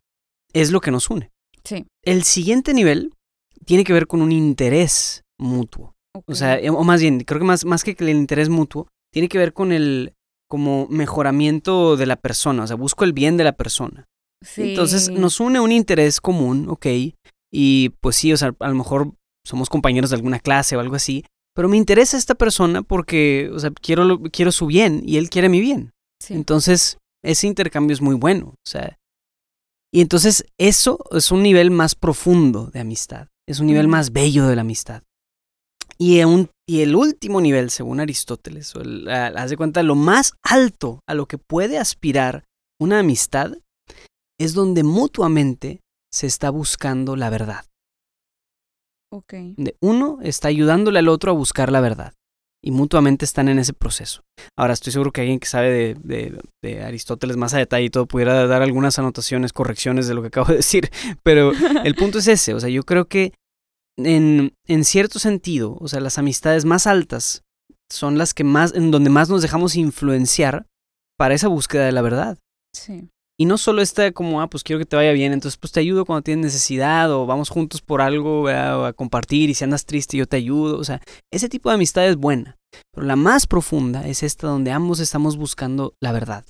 es 0.52 0.72
lo 0.72 0.80
que 0.80 0.90
nos 0.90 1.10
une. 1.10 1.30
Sí. 1.62 1.86
El 2.02 2.22
siguiente 2.22 2.72
nivel 2.72 3.12
tiene 3.66 3.84
que 3.84 3.92
ver 3.92 4.06
con 4.06 4.22
un 4.22 4.32
interés 4.32 5.24
mutuo. 5.38 5.94
O 6.26 6.34
sea, 6.34 6.58
o 6.72 6.82
más 6.82 7.00
bien, 7.00 7.20
creo 7.20 7.38
que 7.38 7.46
más, 7.46 7.64
más 7.64 7.84
que 7.84 7.94
el 7.98 8.08
interés 8.08 8.48
mutuo, 8.48 8.88
tiene 9.12 9.28
que 9.28 9.38
ver 9.38 9.52
con 9.52 9.72
el 9.72 10.14
como 10.48 10.88
mejoramiento 10.88 11.96
de 11.96 12.06
la 12.06 12.16
persona, 12.16 12.64
o 12.64 12.66
sea, 12.66 12.76
busco 12.76 13.04
el 13.04 13.12
bien 13.12 13.36
de 13.36 13.44
la 13.44 13.52
persona. 13.52 14.08
Entonces 14.56 15.10
nos 15.10 15.38
une 15.38 15.60
un 15.60 15.70
interés 15.70 16.20
común, 16.20 16.66
ok, 16.68 16.86
y 17.52 17.90
pues 18.00 18.16
sí, 18.16 18.32
o 18.32 18.36
sea, 18.36 18.54
a 18.58 18.68
lo 18.68 18.74
mejor 18.74 19.12
somos 19.50 19.68
compañeros 19.68 20.10
de 20.10 20.16
alguna 20.16 20.38
clase 20.38 20.76
o 20.76 20.80
algo 20.80 20.94
así, 20.94 21.24
pero 21.54 21.68
me 21.68 21.76
interesa 21.76 22.16
esta 22.16 22.34
persona 22.34 22.82
porque, 22.82 23.50
o 23.52 23.58
sea, 23.58 23.70
quiero, 23.70 24.20
quiero 24.32 24.52
su 24.52 24.66
bien 24.66 25.02
y 25.04 25.16
él 25.16 25.28
quiere 25.28 25.48
mi 25.48 25.60
bien. 25.60 25.92
Entonces, 26.28 26.98
ese 27.24 27.46
intercambio 27.46 27.94
es 27.94 28.00
muy 28.00 28.14
bueno, 28.14 28.48
o 28.48 28.68
sea, 28.68 28.98
y 29.92 30.00
entonces 30.00 30.46
eso 30.58 31.00
es 31.10 31.32
un 31.32 31.42
nivel 31.42 31.70
más 31.70 31.94
profundo 31.94 32.66
de 32.66 32.80
amistad, 32.80 33.28
es 33.48 33.58
un 33.58 33.66
nivel 33.66 33.88
más 33.88 34.12
bello 34.12 34.46
de 34.46 34.54
la 34.54 34.60
amistad. 34.62 35.02
Y, 35.98 36.22
un, 36.22 36.48
y 36.66 36.80
el 36.80 36.94
último 36.94 37.40
nivel, 37.40 37.70
según 37.70 38.00
Aristóteles, 38.00 38.74
o 38.74 38.80
haz 39.10 39.50
de 39.50 39.56
cuenta, 39.56 39.82
lo 39.82 39.96
más 39.96 40.32
alto 40.42 41.00
a 41.06 41.14
lo 41.14 41.26
que 41.26 41.36
puede 41.36 41.76
aspirar 41.76 42.44
una 42.80 43.00
amistad 43.00 43.52
es 44.38 44.54
donde 44.54 44.82
mutuamente 44.82 45.80
se 46.10 46.26
está 46.26 46.50
buscando 46.50 47.16
la 47.16 47.28
verdad. 47.28 47.66
Ok. 49.12 49.34
De 49.56 49.76
uno 49.80 50.18
está 50.22 50.48
ayudándole 50.48 51.00
al 51.00 51.08
otro 51.08 51.32
a 51.32 51.34
buscar 51.34 51.72
la 51.72 51.80
verdad. 51.80 52.14
Y 52.62 52.72
mutuamente 52.72 53.24
están 53.24 53.48
en 53.48 53.58
ese 53.58 53.72
proceso. 53.72 54.22
Ahora 54.56 54.74
estoy 54.74 54.92
seguro 54.92 55.12
que 55.12 55.22
alguien 55.22 55.40
que 55.40 55.48
sabe 55.48 55.94
de, 55.94 56.82
Aristóteles 56.84 57.38
más 57.38 57.54
a 57.54 57.58
detalle 57.58 57.86
y 57.86 57.90
todo 57.90 58.06
pudiera 58.06 58.46
dar 58.46 58.60
algunas 58.60 58.98
anotaciones, 58.98 59.54
correcciones 59.54 60.06
de 60.06 60.14
lo 60.14 60.20
que 60.20 60.28
acabo 60.28 60.48
de 60.48 60.56
decir. 60.56 60.90
Pero 61.22 61.52
el 61.84 61.94
punto 61.94 62.18
es 62.18 62.28
ese. 62.28 62.52
O 62.54 62.60
sea, 62.60 62.68
yo 62.68 62.82
creo 62.82 63.08
que 63.08 63.32
en, 63.96 64.54
en 64.66 64.84
cierto 64.84 65.18
sentido, 65.18 65.76
o 65.80 65.88
sea, 65.88 66.00
las 66.00 66.18
amistades 66.18 66.64
más 66.66 66.86
altas 66.86 67.42
son 67.90 68.18
las 68.18 68.34
que 68.34 68.44
más, 68.44 68.74
en 68.74 68.90
donde 68.90 69.10
más 69.10 69.28
nos 69.30 69.42
dejamos 69.42 69.74
influenciar 69.74 70.66
para 71.18 71.34
esa 71.34 71.48
búsqueda 71.48 71.86
de 71.86 71.92
la 71.92 72.02
verdad. 72.02 72.38
Sí. 72.74 73.08
Y 73.40 73.46
no 73.46 73.56
solo 73.56 73.80
está 73.80 74.12
como, 74.12 74.42
ah, 74.42 74.50
pues 74.50 74.62
quiero 74.62 74.78
que 74.78 74.84
te 74.84 74.96
vaya 74.96 75.12
bien, 75.12 75.32
entonces 75.32 75.56
pues 75.56 75.72
te 75.72 75.80
ayudo 75.80 76.04
cuando 76.04 76.20
tienes 76.20 76.44
necesidad 76.44 77.10
o 77.10 77.24
vamos 77.24 77.48
juntos 77.48 77.80
por 77.80 78.02
algo 78.02 78.46
a 78.48 78.92
compartir 78.92 79.48
y 79.48 79.54
si 79.54 79.64
andas 79.64 79.86
triste 79.86 80.18
yo 80.18 80.26
te 80.26 80.36
ayudo. 80.36 80.76
O 80.76 80.84
sea, 80.84 81.00
ese 81.32 81.48
tipo 81.48 81.70
de 81.70 81.76
amistad 81.76 82.06
es 82.06 82.16
buena. 82.16 82.58
Pero 82.92 83.06
la 83.06 83.16
más 83.16 83.46
profunda 83.46 84.06
es 84.06 84.22
esta 84.22 84.46
donde 84.46 84.72
ambos 84.72 85.00
estamos 85.00 85.38
buscando 85.38 85.94
la 86.02 86.12
verdad. 86.12 86.44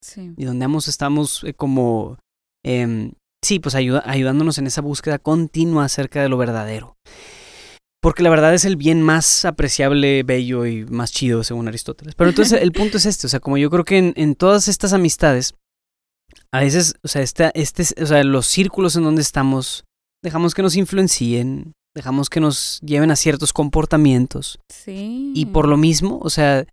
Sí. 0.00 0.34
Y 0.36 0.44
donde 0.44 0.66
ambos 0.66 0.86
estamos 0.86 1.42
eh, 1.42 1.52
como, 1.52 2.16
eh, 2.64 3.10
sí, 3.42 3.58
pues 3.58 3.74
ayudándonos 3.74 4.58
en 4.58 4.68
esa 4.68 4.82
búsqueda 4.82 5.18
continua 5.18 5.86
acerca 5.86 6.22
de 6.22 6.28
lo 6.28 6.36
verdadero. 6.36 6.94
Porque 8.00 8.22
la 8.22 8.30
verdad 8.30 8.54
es 8.54 8.64
el 8.64 8.76
bien 8.76 9.02
más 9.02 9.44
apreciable, 9.44 10.22
bello 10.22 10.64
y 10.64 10.84
más 10.84 11.10
chido, 11.10 11.42
según 11.42 11.66
Aristóteles. 11.66 12.14
Pero 12.14 12.30
entonces 12.30 12.62
el 12.62 12.70
punto 12.70 12.98
es 12.98 13.06
este, 13.06 13.26
o 13.26 13.30
sea, 13.30 13.40
como 13.40 13.58
yo 13.58 13.68
creo 13.68 13.84
que 13.84 13.98
en, 13.98 14.12
en 14.14 14.36
todas 14.36 14.68
estas 14.68 14.92
amistades, 14.92 15.54
a 16.52 16.60
veces, 16.60 16.94
o 17.02 17.08
sea, 17.08 17.22
este, 17.22 17.50
este, 17.54 17.84
o 18.02 18.06
sea, 18.06 18.24
los 18.24 18.46
círculos 18.46 18.96
en 18.96 19.04
donde 19.04 19.22
estamos, 19.22 19.84
dejamos 20.22 20.54
que 20.54 20.62
nos 20.62 20.76
influencien, 20.76 21.72
dejamos 21.94 22.30
que 22.30 22.40
nos 22.40 22.80
lleven 22.80 23.10
a 23.10 23.16
ciertos 23.16 23.52
comportamientos. 23.52 24.58
Sí. 24.68 25.32
Y 25.34 25.46
por 25.46 25.68
lo 25.68 25.76
mismo, 25.76 26.18
o 26.22 26.30
sea, 26.30 26.66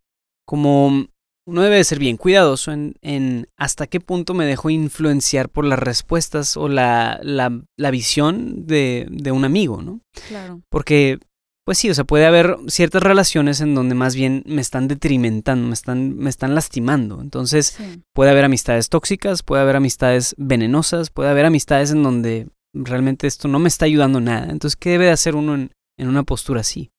como 0.45 1.07
uno 1.45 1.61
debe 1.61 1.77
de 1.77 1.83
ser 1.83 1.99
bien 1.99 2.17
cuidadoso 2.17 2.71
en, 2.71 2.95
en, 3.01 3.47
hasta 3.57 3.87
qué 3.87 3.99
punto 3.99 4.33
me 4.33 4.45
dejo 4.45 4.69
influenciar 4.69 5.49
por 5.49 5.65
las 5.65 5.79
respuestas 5.79 6.55
o 6.55 6.69
la, 6.69 7.19
la, 7.23 7.61
la 7.77 7.91
visión 7.91 8.65
de, 8.65 9.07
de, 9.09 9.31
un 9.31 9.43
amigo, 9.43 9.81
¿no? 9.81 9.99
Claro. 10.27 10.61
Porque, 10.69 11.19
pues 11.65 11.77
sí, 11.77 11.89
o 11.89 11.93
sea, 11.93 12.03
puede 12.03 12.25
haber 12.25 12.57
ciertas 12.67 13.01
relaciones 13.01 13.61
en 13.61 13.73
donde 13.73 13.95
más 13.95 14.15
bien 14.15 14.43
me 14.45 14.61
están 14.61 14.87
detrimentando, 14.87 15.67
me 15.67 15.73
están, 15.73 16.17
me 16.17 16.29
están 16.29 16.55
lastimando. 16.55 17.21
Entonces, 17.21 17.67
Sí. 17.67 18.03
puede 18.13 18.31
haber 18.31 18.43
amistades 18.45 18.89
tóxicas, 18.89 19.43
puede 19.43 19.61
haber 19.61 19.77
amistades 19.77 20.35
venenosas, 20.37 21.09
puede 21.09 21.29
haber 21.29 21.45
amistades 21.45 21.91
en 21.91 22.03
donde 22.03 22.49
realmente 22.73 23.27
esto 23.27 23.47
no 23.47 23.59
me 23.59 23.69
está 23.69 23.85
ayudando 23.85 24.19
nada. 24.19 24.51
Entonces, 24.51 24.75
¿qué 24.75 24.89
debe 24.91 25.05
de 25.05 25.11
hacer 25.11 25.35
uno 25.35 25.55
en, 25.55 25.71
en 25.97 26.07
una 26.09 26.23
postura 26.23 26.61
así? 26.61 26.91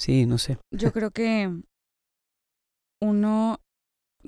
Sí, 0.00 0.24
no 0.24 0.38
sé. 0.38 0.56
Yo 0.72 0.92
creo 0.94 1.10
que 1.10 1.50
uno, 3.02 3.58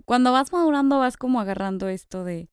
cuando 0.05 0.33
vas 0.33 0.53
madurando, 0.53 0.99
vas 0.99 1.17
como 1.17 1.41
agarrando 1.41 1.89
esto 1.89 2.25
de 2.25 2.49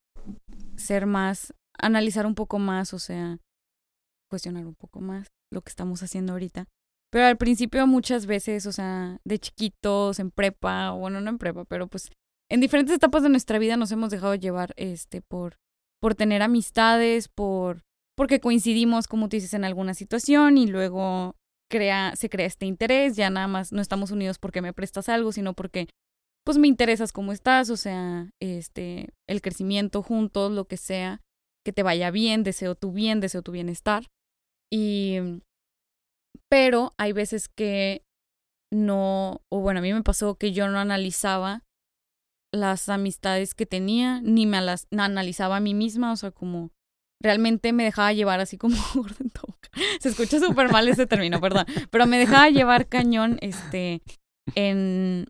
ser 0.77 1.05
más, 1.05 1.53
analizar 1.77 2.25
un 2.25 2.36
poco 2.36 2.59
más, 2.59 2.93
o 2.93 3.00
sea, 3.00 3.38
cuestionar 4.29 4.65
un 4.65 4.75
poco 4.75 5.01
más 5.01 5.27
lo 5.51 5.62
que 5.62 5.70
estamos 5.70 6.03
haciendo 6.03 6.34
ahorita. 6.34 6.65
Pero 7.12 7.25
al 7.25 7.38
principio 7.38 7.88
muchas 7.88 8.25
veces, 8.25 8.65
o 8.65 8.72
sea, 8.72 9.20
de 9.24 9.39
chiquitos, 9.39 10.20
en 10.20 10.32
prepa, 10.32 10.94
o 10.94 11.00
bueno, 11.00 11.22
no 11.22 11.29
en 11.29 11.38
prepa, 11.38 11.65
pero 11.65 11.88
pues 11.88 12.12
en 12.50 12.62
diferentes 12.62 12.96
etapas 12.96 13.24
de 13.24 13.29
nuestra 13.29 13.60
vida 13.60 13.77
nos 13.77 13.91
hemos 13.91 14.10
dejado 14.12 14.36
llevar 14.36 14.74
este 14.77 15.22
por 15.22 15.58
por 16.01 16.15
tener 16.15 16.41
amistades, 16.41 17.27
por 17.27 17.84
porque 18.15 18.39
coincidimos, 18.39 19.08
como 19.08 19.29
tú 19.29 19.38
dices, 19.38 19.53
en 19.53 19.63
alguna 19.63 19.94
situación 19.94 20.58
y 20.58 20.68
luego 20.68 21.36
crea, 21.70 22.15
se 22.15 22.29
crea 22.29 22.48
este 22.48 22.65
interés, 22.65 23.15
ya 23.15 23.29
nada 23.29 23.48
más 23.48 23.72
no 23.72 23.82
estamos 23.82 24.12
unidos 24.12 24.39
porque 24.39 24.62
me 24.62 24.74
prestas 24.74 25.08
algo, 25.10 25.32
sino 25.32 25.53
porque 25.53 25.88
pues 26.46 26.58
me 26.58 26.68
interesas 26.68 27.12
cómo 27.12 27.32
estás, 27.32 27.70
o 27.70 27.77
sea, 27.77 28.32
este, 28.41 29.10
el 29.27 29.41
crecimiento 29.41 30.01
juntos, 30.01 30.51
lo 30.51 30.65
que 30.65 30.77
sea, 30.77 31.22
que 31.63 31.72
te 31.72 31.84
vaya 31.84 32.12
bien, 32.12 32.44
deseo 32.44 32.75
tu 32.75 32.91
bien, 32.91 33.20
deseo 33.20 33.41
tu 33.41 33.51
bienestar. 33.51 34.08
Y 34.71 35.41
pero 36.49 36.93
hay 36.97 37.13
veces 37.13 37.47
que 37.47 38.03
no, 38.71 39.41
o 39.49 39.59
bueno, 39.61 39.79
a 39.79 39.83
mí 39.83 39.93
me 39.93 40.03
pasó 40.03 40.35
que 40.35 40.51
yo 40.51 40.67
no 40.67 40.79
analizaba 40.79 41.63
las 42.51 42.89
amistades 42.89 43.53
que 43.53 43.65
tenía, 43.65 44.21
ni 44.21 44.45
me 44.45 44.61
las 44.61 44.88
analizaba 44.91 45.57
a 45.57 45.61
mí 45.61 45.73
misma, 45.73 46.11
o 46.11 46.15
sea, 46.15 46.31
como 46.31 46.71
realmente 47.21 47.73
me 47.73 47.83
dejaba 47.83 48.13
llevar 48.13 48.39
así 48.39 48.57
como. 48.57 48.75
Se 49.99 50.09
escucha 50.09 50.39
súper 50.39 50.71
mal 50.71 50.88
ese 50.88 51.05
término, 51.05 51.39
perdón, 51.39 51.65
pero 51.91 52.07
me 52.07 52.17
dejaba 52.17 52.49
llevar 52.49 52.88
cañón 52.88 53.38
este 53.41 54.01
en 54.55 55.27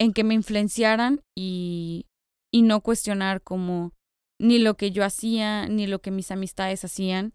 en 0.00 0.12
que 0.14 0.24
me 0.24 0.34
influenciaran 0.34 1.20
y 1.36 2.06
y 2.52 2.62
no 2.62 2.80
cuestionar 2.80 3.42
como 3.42 3.92
ni 4.40 4.58
lo 4.58 4.76
que 4.76 4.90
yo 4.90 5.04
hacía, 5.04 5.68
ni 5.68 5.86
lo 5.86 6.00
que 6.00 6.10
mis 6.10 6.30
amistades 6.30 6.84
hacían. 6.84 7.34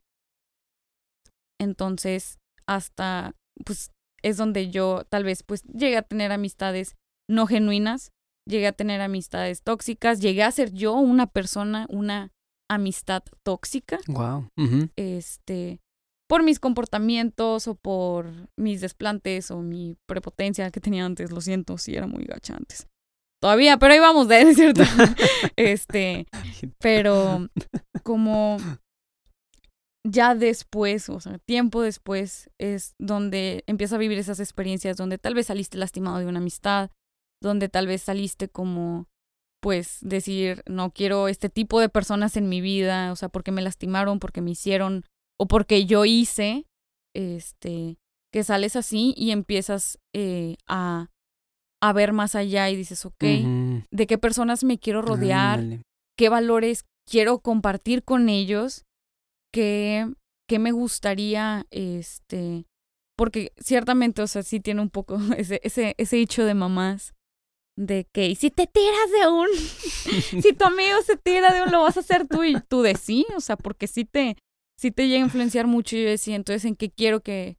Entonces, 1.59 2.39
hasta 2.65 3.33
pues 3.65 3.91
es 4.23 4.37
donde 4.37 4.69
yo 4.69 5.03
tal 5.09 5.23
vez 5.23 5.43
pues 5.43 5.63
llegué 5.63 5.97
a 5.97 6.01
tener 6.01 6.31
amistades 6.31 6.95
no 7.29 7.47
genuinas, 7.47 8.11
llegué 8.47 8.67
a 8.67 8.71
tener 8.71 9.01
amistades 9.01 9.61
tóxicas, 9.61 10.19
llegué 10.21 10.43
a 10.43 10.51
ser 10.51 10.71
yo 10.73 10.93
una 10.93 11.27
persona, 11.27 11.85
una 11.89 12.31
amistad 12.69 13.23
tóxica, 13.43 13.99
Wow. 14.07 14.49
Este, 14.95 15.79
por 16.27 16.43
mis 16.43 16.59
comportamientos 16.59 17.67
o 17.67 17.75
por 17.75 18.31
mis 18.57 18.81
desplantes 18.81 19.51
o 19.51 19.61
mi 19.61 19.95
prepotencia 20.05 20.69
que 20.71 20.81
tenía 20.81 21.05
antes, 21.05 21.31
lo 21.31 21.41
siento, 21.41 21.77
sí 21.77 21.95
era 21.95 22.07
muy 22.07 22.25
gacha 22.25 22.55
antes. 22.55 22.87
Todavía, 23.41 23.77
pero 23.77 23.93
ahí 23.93 23.99
vamos, 23.99 24.27
de 24.29 24.41
¿es 24.41 24.57
cierto? 24.57 24.83
este, 25.55 26.27
pero 26.79 27.47
como 28.03 28.57
ya 30.09 30.35
después, 30.35 31.09
o 31.09 31.19
sea, 31.19 31.37
tiempo 31.39 31.81
después, 31.81 32.49
es 32.57 32.95
donde 32.99 33.63
empiezas 33.67 33.95
a 33.95 33.99
vivir 33.99 34.17
esas 34.17 34.39
experiencias 34.39 34.97
donde 34.97 35.17
tal 35.17 35.33
vez 35.33 35.47
saliste 35.47 35.77
lastimado 35.77 36.19
de 36.19 36.25
una 36.25 36.39
amistad, 36.39 36.91
donde 37.41 37.69
tal 37.69 37.87
vez 37.87 38.03
saliste 38.03 38.47
como, 38.47 39.07
pues, 39.61 39.97
decir, 40.01 40.63
no 40.65 40.91
quiero 40.91 41.27
este 41.27 41.49
tipo 41.49 41.79
de 41.79 41.89
personas 41.89 42.37
en 42.37 42.49
mi 42.49 42.61
vida, 42.61 43.11
o 43.11 43.15
sea, 43.15 43.29
porque 43.29 43.51
me 43.51 43.61
lastimaron, 43.61 44.19
porque 44.19 44.41
me 44.41 44.51
hicieron, 44.51 45.03
o 45.39 45.47
porque 45.47 45.85
yo 45.85 46.05
hice, 46.05 46.65
este, 47.15 47.97
que 48.31 48.43
sales 48.43 48.75
así 48.75 49.13
y 49.17 49.31
empiezas 49.31 49.99
eh, 50.13 50.55
a, 50.67 51.09
a 51.81 51.93
ver 51.93 52.13
más 52.13 52.35
allá 52.35 52.69
y 52.69 52.75
dices, 52.75 53.05
ok. 53.05 53.23
¿de 53.91 54.07
qué 54.07 54.17
personas 54.17 54.63
me 54.63 54.79
quiero 54.79 55.01
rodear? 55.01 55.59
Ándale. 55.59 55.83
qué 56.17 56.29
valores 56.29 56.85
quiero 57.09 57.39
compartir 57.39 58.03
con 58.03 58.29
ellos, 58.29 58.85
qué, 59.51 60.11
qué 60.47 60.59
me 60.59 60.71
gustaría, 60.71 61.65
este, 61.71 62.65
porque 63.17 63.53
ciertamente, 63.57 64.21
o 64.21 64.27
sea, 64.27 64.43
sí 64.43 64.59
tiene 64.59 64.81
un 64.81 64.89
poco 64.89 65.17
ese, 65.37 65.59
ese, 65.63 65.95
ese 65.97 66.19
hecho 66.19 66.45
de 66.45 66.53
mamás, 66.53 67.13
de 67.77 68.07
que, 68.11 68.27
y 68.27 68.35
si 68.35 68.49
te 68.49 68.65
tiras 68.65 69.11
de 69.19 69.27
un, 69.27 69.47
si 70.41 70.53
tu 70.53 70.65
amigo 70.65 71.01
se 71.05 71.15
tira 71.17 71.53
de 71.53 71.61
un, 71.61 71.71
lo 71.71 71.83
vas 71.83 71.97
a 71.97 71.99
hacer 71.99 72.27
tú 72.27 72.43
y 72.43 72.59
tú 72.67 72.81
de 72.81 72.95
sí, 72.95 73.25
o 73.35 73.39
sea, 73.39 73.55
porque 73.55 73.87
sí 73.87 74.03
te, 74.03 74.35
sí 74.77 74.91
te 74.91 75.07
llega 75.07 75.21
a 75.21 75.25
influenciar 75.25 75.67
mucho 75.67 75.95
y 75.95 76.03
yo 76.03 76.09
decía, 76.09 76.35
entonces, 76.35 76.65
¿en 76.65 76.75
qué 76.75 76.89
quiero 76.89 77.21
que, 77.21 77.57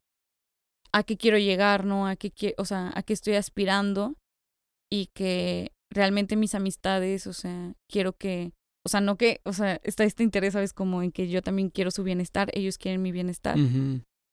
a 0.91 1.03
qué 1.03 1.17
quiero 1.17 1.37
llegar, 1.37 1.85
no? 1.85 2.07
A 2.07 2.15
qué, 2.15 2.55
o 2.57 2.65
sea, 2.65 2.91
a 2.95 3.03
qué 3.03 3.13
estoy 3.13 3.35
aspirando 3.35 4.15
y 4.91 5.07
que 5.13 5.71
realmente 5.89 6.35
mis 6.35 6.55
amistades, 6.55 7.27
o 7.27 7.33
sea, 7.33 7.73
quiero 7.87 8.13
que, 8.13 8.51
o 8.85 8.89
sea, 8.89 9.01
no 9.01 9.17
que, 9.17 9.41
o 9.43 9.53
sea, 9.53 9.79
está 9.83 10.03
este 10.03 10.23
interés, 10.23 10.53
¿sabes? 10.53 10.73
Como 10.73 11.03
en 11.03 11.11
que 11.11 11.27
yo 11.27 11.41
también 11.41 11.69
quiero 11.69 11.91
su 11.91 12.03
bienestar, 12.03 12.49
ellos 12.53 12.77
quieren 12.77 13.01
mi 13.01 13.11
bienestar. 13.11 13.57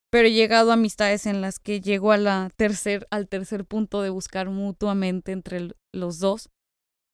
Pero 0.09 0.27
he 0.27 0.31
llegado 0.31 0.71
a 0.71 0.75
amistades 0.75 1.25
en 1.25 1.41
las 1.41 1.59
que 1.59 1.81
llego 1.81 2.11
a 2.11 2.17
la 2.17 2.49
tercer, 2.55 3.07
al 3.11 3.27
tercer 3.27 3.65
punto 3.65 4.01
de 4.01 4.09
buscar 4.09 4.49
mutuamente 4.49 5.33
entre 5.33 5.69
los 5.93 6.19
dos 6.19 6.49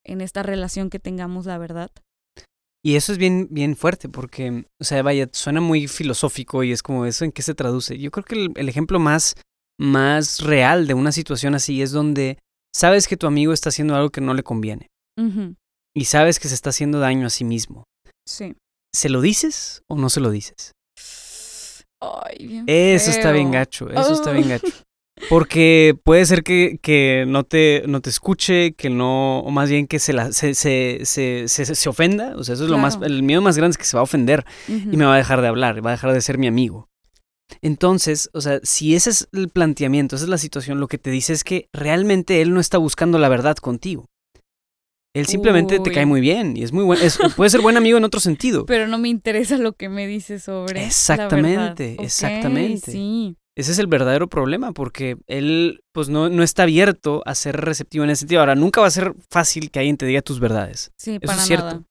en 0.06 0.22
esta 0.22 0.44
relación 0.44 0.90
que 0.90 1.00
tengamos, 1.00 1.46
la 1.46 1.58
verdad. 1.58 1.90
Y 2.86 2.96
eso 2.96 3.14
es 3.14 3.18
bien, 3.18 3.48
bien 3.50 3.76
fuerte 3.76 4.10
porque, 4.10 4.66
o 4.80 4.84
sea, 4.84 5.02
vaya, 5.02 5.30
suena 5.32 5.62
muy 5.62 5.88
filosófico 5.88 6.64
y 6.64 6.72
es 6.72 6.84
como 6.84 7.06
eso 7.06 7.24
en 7.24 7.32
qué 7.32 7.42
se 7.42 7.56
traduce. 7.56 7.98
Yo 7.98 8.12
creo 8.12 8.26
que 8.26 8.36
el, 8.36 8.52
el 8.56 8.70
ejemplo 8.70 9.00
más, 9.00 9.36
más 9.80 10.42
real 10.42 10.86
de 10.86 10.94
una 10.94 11.14
situación 11.14 11.56
así 11.56 11.82
es 11.82 11.92
donde 11.92 12.38
sabes 12.76 13.08
que 13.08 13.18
tu 13.18 13.26
amigo 13.26 13.54
está 13.54 13.70
haciendo 13.70 13.96
algo 13.96 14.12
que 14.12 14.22
no 14.22 14.34
le 14.34 14.44
conviene 14.44 14.92
y 15.96 16.06
sabes 16.06 16.40
que 16.40 16.48
se 16.48 16.56
está 16.56 16.70
haciendo 16.70 17.00
daño 17.00 17.28
a 17.28 17.30
sí 17.30 17.44
mismo. 17.44 17.84
Sí. 18.28 18.56
¿Se 18.94 19.10
lo 19.10 19.22
dices 19.22 19.82
o 19.90 19.96
no 19.96 20.10
se 20.10 20.20
lo 20.20 20.32
dices? 20.32 20.72
Ay, 22.02 22.48
bien 22.48 22.66
Eso 22.68 23.10
está 23.10 23.32
bien 23.32 23.52
gacho, 23.52 23.90
eso 23.90 24.14
está 24.14 24.32
bien 24.32 24.46
Oh. 24.46 24.50
gacho. 24.50 24.68
Porque 25.30 25.96
puede 26.04 26.26
ser 26.26 26.44
que, 26.44 26.80
que 26.82 27.26
no, 27.28 27.44
te, 27.44 27.84
no 27.88 28.02
te 28.02 28.10
escuche, 28.10 28.74
que 28.74 28.90
no, 28.90 29.40
o 29.40 29.52
más 29.52 29.70
bien 29.70 29.88
que 29.88 30.00
se, 30.00 30.12
la, 30.12 30.32
se, 30.34 30.54
se, 30.54 31.00
se, 31.06 31.48
se, 31.48 31.90
ofenda. 31.90 32.36
O 32.36 32.44
sea, 32.44 32.56
eso 32.56 32.66
es 32.66 32.70
lo 32.70 32.78
más, 32.78 33.00
el 33.02 33.24
miedo 33.24 33.42
más 33.42 33.56
grande 33.56 33.74
es 33.74 33.78
que 33.78 33.86
se 33.86 33.96
va 33.96 34.02
a 34.02 34.04
ofender 34.04 34.46
y 34.68 34.98
me 34.98 35.06
va 35.06 35.14
a 35.14 35.18
dejar 35.18 35.42
de 35.42 35.48
hablar, 35.48 35.86
va 35.86 35.92
a 35.92 35.94
dejar 35.94 36.14
de 36.14 36.22
ser 36.22 36.38
mi 36.38 36.48
amigo. 36.48 36.90
Entonces, 37.62 38.30
o 38.34 38.42
sea, 38.42 38.60
si 38.64 38.96
ese 38.96 39.12
es 39.12 39.28
el 39.32 39.50
planteamiento, 39.50 40.16
esa 40.16 40.26
es 40.26 40.30
la 40.30 40.38
situación, 40.38 40.80
lo 40.80 40.88
que 40.88 40.98
te 40.98 41.12
dice 41.12 41.34
es 41.34 41.44
que 41.44 41.68
realmente 41.74 42.42
él 42.42 42.54
no 42.54 42.60
está 42.60 42.78
buscando 42.78 43.20
la 43.20 43.30
verdad 43.30 43.56
contigo. 43.58 44.08
Él 45.16 45.28
simplemente 45.28 45.80
te 45.80 45.92
cae 45.92 46.06
muy 46.08 46.22
bien 46.22 46.58
y 46.58 46.64
es 46.64 46.72
muy 46.74 46.84
buen, 46.84 47.00
es- 47.02 47.20
puede 47.36 47.50
ser 47.50 47.62
buen 47.62 47.78
amigo 47.78 47.98
en 47.98 48.04
otro 48.04 48.20
sentido. 48.20 48.66
Pero 48.68 48.88
no 48.88 48.98
me 48.98 49.10
interesa 49.10 49.58
lo 49.58 49.74
que 49.74 49.90
me 49.90 50.08
dices 50.08 50.44
sobre. 50.44 50.80
la 50.82 50.86
Exactamente, 50.88 51.96
exactamente. 52.00 52.92
sí. 52.92 53.36
Ese 53.56 53.72
es 53.74 53.78
el 53.78 53.86
verdadero 53.86 54.28
problema, 54.28 54.72
porque 54.72 55.16
él 55.28 55.82
pues 55.92 56.10
no, 56.10 56.28
no 56.30 56.42
está 56.42 56.64
abierto 56.64 57.22
a 57.28 57.36
ser 57.36 57.56
receptivo 57.62 58.04
en 58.04 58.10
ese 58.10 58.22
sentido. 58.22 58.40
Ahora, 58.42 58.56
nunca 58.56 58.82
va 58.82 58.88
a 58.88 58.92
ser 58.92 59.14
fácil 59.30 59.70
que 59.70 59.78
alguien 59.78 59.96
te 59.98 60.08
diga 60.08 60.24
tus 60.24 60.40
verdades, 60.40 60.92
Sí, 60.98 61.12
Eso 61.12 61.20
para 61.28 61.38
es 61.40 61.46
cierto. 61.46 61.66
nada. 61.66 61.82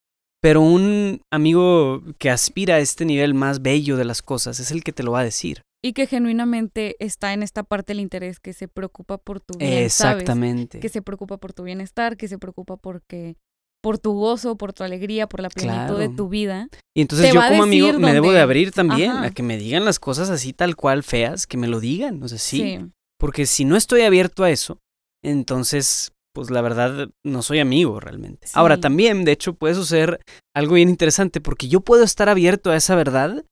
pero 0.41 0.59
un 0.59 1.21
amigo 1.31 2.03
que 2.17 2.29
aspira 2.29 2.75
a 2.75 2.79
este 2.79 3.05
nivel 3.05 3.33
más 3.33 3.61
bello 3.61 3.95
de 3.95 4.03
las 4.03 4.21
cosas 4.21 4.59
es 4.59 4.71
el 4.71 4.83
que 4.83 4.91
te 4.91 5.03
lo 5.03 5.13
va 5.13 5.21
a 5.21 5.23
decir. 5.23 5.61
Y 5.85 5.93
que 5.93 6.07
genuinamente 6.07 6.95
está 6.99 7.33
en 7.33 7.43
esta 7.43 7.63
parte 7.63 7.91
del 7.91 7.99
interés, 7.99 8.39
que 8.39 8.53
se 8.53 8.67
preocupa 8.69 9.17
por 9.17 9.41
tu 9.41 9.57
bien, 9.57 9.89
¿sabes? 9.89 10.21
Exactamente. 10.21 10.79
Que 10.79 10.87
se 10.87 11.01
preocupa 11.01 11.37
por 11.37 11.51
tu 11.51 11.63
bienestar, 11.63 12.15
que 12.15 12.29
se 12.29 12.37
preocupa 12.37 12.77
porque 12.77 13.35
por 13.81 13.97
tu 13.97 14.13
gozo, 14.13 14.55
por 14.57 14.71
tu 14.71 14.83
alegría, 14.83 15.27
por 15.27 15.41
la 15.41 15.49
plenitud 15.49 15.99
de 15.99 16.07
tu 16.07 16.29
vida. 16.29 16.69
Y 16.95 17.01
entonces 17.01 17.33
yo 17.33 17.41
como 17.45 17.63
amigo 17.63 17.99
me 17.99 18.13
debo 18.13 18.31
de 18.31 18.39
abrir 18.39 18.71
también 18.71 19.11
Ajá. 19.11 19.25
a 19.25 19.31
que 19.31 19.43
me 19.43 19.57
digan 19.57 19.83
las 19.83 19.99
cosas 19.99 20.29
así 20.29 20.53
tal 20.53 20.77
cual 20.77 21.03
feas, 21.03 21.45
que 21.45 21.57
me 21.57 21.67
lo 21.67 21.81
digan. 21.81 22.23
O 22.23 22.27
sea, 22.29 22.37
sí. 22.37 22.57
Sí. 22.57 22.79
Porque 23.19 23.45
si 23.45 23.65
no 23.65 23.75
estoy 23.75 24.01
abierto 24.01 24.45
a 24.45 24.49
eso, 24.49 24.79
entonces, 25.21 26.13
pues 26.33 26.49
la 26.49 26.61
verdad, 26.61 27.09
no 27.25 27.41
soy 27.41 27.59
amigo 27.59 27.99
realmente. 27.99 28.47
Ahora 28.53 28.79
también, 28.79 29.25
de 29.25 29.33
hecho, 29.33 29.53
puede 29.53 29.75
suceder 29.75 30.21
algo 30.55 30.75
bien 30.75 30.89
interesante, 30.89 31.41
porque 31.41 31.67
yo 31.67 31.81
puedo 31.81 32.03
estar 32.03 32.29
abierto 32.29 32.71
a 32.71 32.77
esa 32.77 32.95
verdad 32.95 33.45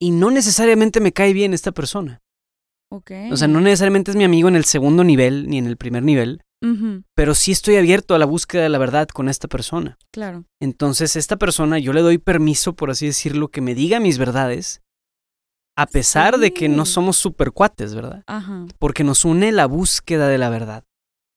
y 0.00 0.10
no 0.10 0.30
necesariamente 0.30 1.00
me 1.00 1.12
cae 1.12 1.32
bien 1.32 1.54
esta 1.54 1.72
persona. 1.72 2.22
Ok. 2.90 3.10
O 3.30 3.36
sea, 3.36 3.48
no 3.48 3.60
necesariamente 3.60 4.10
es 4.10 4.16
mi 4.16 4.24
amigo 4.24 4.48
en 4.48 4.56
el 4.56 4.64
segundo 4.64 5.04
nivel 5.04 5.48
ni 5.48 5.58
en 5.58 5.66
el 5.66 5.76
primer 5.76 6.02
nivel, 6.02 6.42
pero 7.14 7.34
sí 7.34 7.52
estoy 7.52 7.76
abierto 7.76 8.14
a 8.14 8.18
la 8.18 8.24
búsqueda 8.24 8.62
de 8.62 8.68
la 8.68 8.78
verdad 8.78 9.08
con 9.08 9.28
esta 9.28 9.46
persona. 9.46 9.98
Claro. 10.12 10.44
Entonces, 10.60 11.14
esta 11.14 11.36
persona, 11.36 11.78
yo 11.78 11.92
le 11.92 12.00
doy 12.00 12.18
permiso, 12.18 12.74
por 12.74 12.90
así 12.90 13.06
decirlo, 13.06 13.48
que 13.48 13.60
me 13.60 13.74
diga 13.74 14.00
mis 14.00 14.18
verdades, 14.18 14.80
a 15.76 15.86
pesar 15.86 16.38
de 16.38 16.52
que 16.52 16.68
no 16.68 16.84
somos 16.84 17.16
super 17.16 17.52
cuates, 17.52 17.94
¿verdad? 17.94 18.24
Ajá. 18.26 18.66
Porque 18.80 19.04
nos 19.04 19.24
une 19.24 19.52
la 19.52 19.66
búsqueda 19.66 20.26
de 20.26 20.38
la 20.38 20.50
verdad 20.50 20.84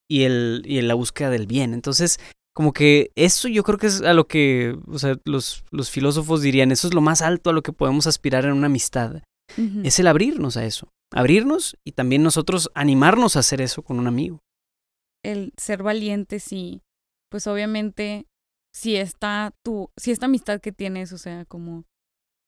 y, 0.10 0.24
el, 0.24 0.64
y 0.66 0.82
la 0.82 0.96
búsqueda 0.96 1.30
del 1.30 1.46
bien. 1.46 1.74
Entonces, 1.74 2.20
como 2.54 2.74
que 2.74 3.12
eso 3.16 3.48
yo 3.48 3.64
creo 3.64 3.78
que 3.78 3.88
es 3.88 4.02
a 4.02 4.14
lo 4.14 4.28
que, 4.28 4.78
o 4.88 5.00
sea, 5.00 5.16
los, 5.26 5.64
los 5.72 5.90
filósofos 5.90 6.42
dirían, 6.42 6.72
eso 6.72 6.88
es 6.88 6.94
lo 6.94 7.02
más 7.02 7.22
alto 7.22 7.50
a 7.50 7.54
lo 7.54 7.62
que 7.62 7.74
podemos 7.74 8.08
aspirar 8.08 8.46
en 8.46 8.54
una 8.54 8.68
amistad. 8.68 9.22
Es 9.84 10.00
el 10.00 10.08
abrirnos 10.08 10.56
a 10.56 10.66
eso. 10.66 10.90
Abrirnos 11.14 11.78
y 11.84 11.92
también 11.92 12.24
nosotros 12.24 12.72
animarnos 12.74 13.36
a 13.36 13.40
hacer 13.40 13.60
eso 13.62 13.84
con 13.84 14.00
un 14.00 14.08
amigo. 14.08 14.40
el 15.24 15.54
ser 15.58 15.84
valientes 15.84 16.52
y 16.52 16.82
pues 17.30 17.48
obviamente 17.48 18.28
si 18.74 18.96
está 18.96 19.54
tu, 19.64 19.90
si 19.98 20.12
esta 20.12 20.26
amistad 20.26 20.62
que 20.62 20.72
tienes, 20.72 21.12
o 21.14 21.18
sea, 21.18 21.46
como 21.46 21.86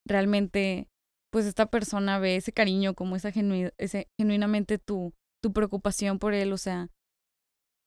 realmente 0.07 0.87
pues 1.31 1.45
esta 1.45 1.65
persona 1.65 2.19
ve 2.19 2.35
ese 2.35 2.51
cariño, 2.51 2.93
como 2.93 3.15
esa 3.15 3.31
genu 3.31 3.71
ese, 3.77 4.07
genuinamente 4.17 4.77
tu, 4.77 5.13
tu 5.41 5.51
preocupación 5.51 6.19
por 6.19 6.33
él, 6.33 6.53
o 6.53 6.57
sea, 6.57 6.89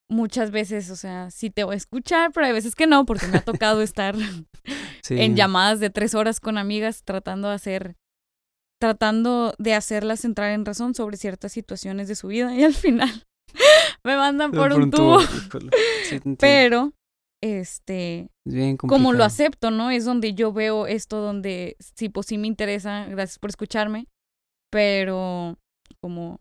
muchas 0.09 0.51
veces, 0.51 0.91
o 0.91 0.97
sea, 0.97 1.31
sí 1.31 1.51
te 1.51 1.65
voy 1.65 1.75
a 1.75 1.77
escuchar, 1.77 2.33
pero 2.33 2.47
hay 2.47 2.53
veces 2.53 2.75
que 2.75 2.87
no, 2.87 3.07
porque 3.07 3.27
me 3.27 3.39
ha 3.39 3.45
tocado 3.45 3.83
estar 3.83 4.15
Sí. 5.03 5.21
en 5.21 5.37
llamadas 5.37 5.81
de 5.81 5.91
tres 5.91 6.15
horas 6.15 6.41
con 6.41 6.59
amigas 6.59 7.03
tratando 7.05 7.49
de 7.49 7.55
hacer, 7.55 7.97
tratando 8.81 9.55
de 9.59 9.75
hacerlas 9.75 10.25
entrar 10.25 10.51
en 10.51 10.65
razón 10.65 10.95
sobre 10.95 11.17
ciertas 11.17 11.53
situaciones 11.53 12.09
de 12.09 12.17
su 12.17 12.29
vida 12.29 12.55
y 12.55 12.65
al 12.65 12.75
final 12.75 13.25
me 14.05 14.17
mandan 14.17 14.53
por, 14.53 14.73
un 14.73 14.91
tubo. 14.91 15.21
Sí. 16.09 16.21
Pero, 16.39 16.93
este, 17.43 18.31
bien 18.45 18.77
como 18.77 19.13
lo 19.13 19.25
acepto, 19.25 19.71
¿no? 19.71 19.91
Es 19.91 20.05
donde 20.05 20.35
yo 20.35 20.53
veo 20.53 20.87
esto, 20.87 21.21
donde 21.21 21.77
sí, 21.81 22.09
pues 22.09 22.27
sí 22.27 22.39
me 22.39 22.47
interesa, 22.47 23.07
gracias 23.07 23.39
por 23.39 23.51
escucharme, 23.51 24.07
pero 24.71 25.59
como 26.01 26.41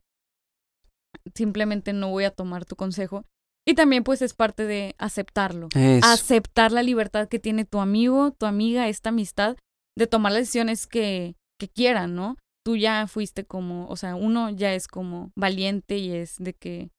simplemente 1.34 1.94
no 1.94 2.10
voy 2.10 2.26
a 2.26 2.32
tomar 2.32 2.66
tu 2.66 2.76
consejo. 2.76 3.26
Y 3.68 3.74
también 3.74 4.04
pues 4.04 4.22
es 4.22 4.34
parte 4.34 4.66
de 4.66 4.96
aceptarlo. 5.00 5.70
Eso. 5.76 6.08
Aceptar 6.08 6.72
la 6.72 6.84
libertad 6.84 7.28
que 7.28 7.40
tiene 7.40 7.66
tu 7.66 7.80
amigo, 7.80 8.32
tu 8.32 8.46
amiga, 8.46 8.88
esta 8.88 9.10
amistad, 9.10 9.58
de 9.98 10.08
tomar 10.08 10.34
las 10.34 10.42
decisiones 10.42 10.86
que, 10.88 11.36
que 11.60 11.68
quieran, 11.68 12.16
¿no? 12.16 12.38
Tú 12.64 12.76
ya 12.76 13.08
fuiste 13.08 13.44
como, 13.46 13.88
o 13.88 13.96
sea, 13.96 14.16
uno 14.16 14.50
ya 14.50 14.74
es 14.74 14.88
como 14.88 15.32
valiente 15.36 15.98
y 15.98 16.12
es 16.12 16.36
de 16.38 16.54
que 16.54 16.90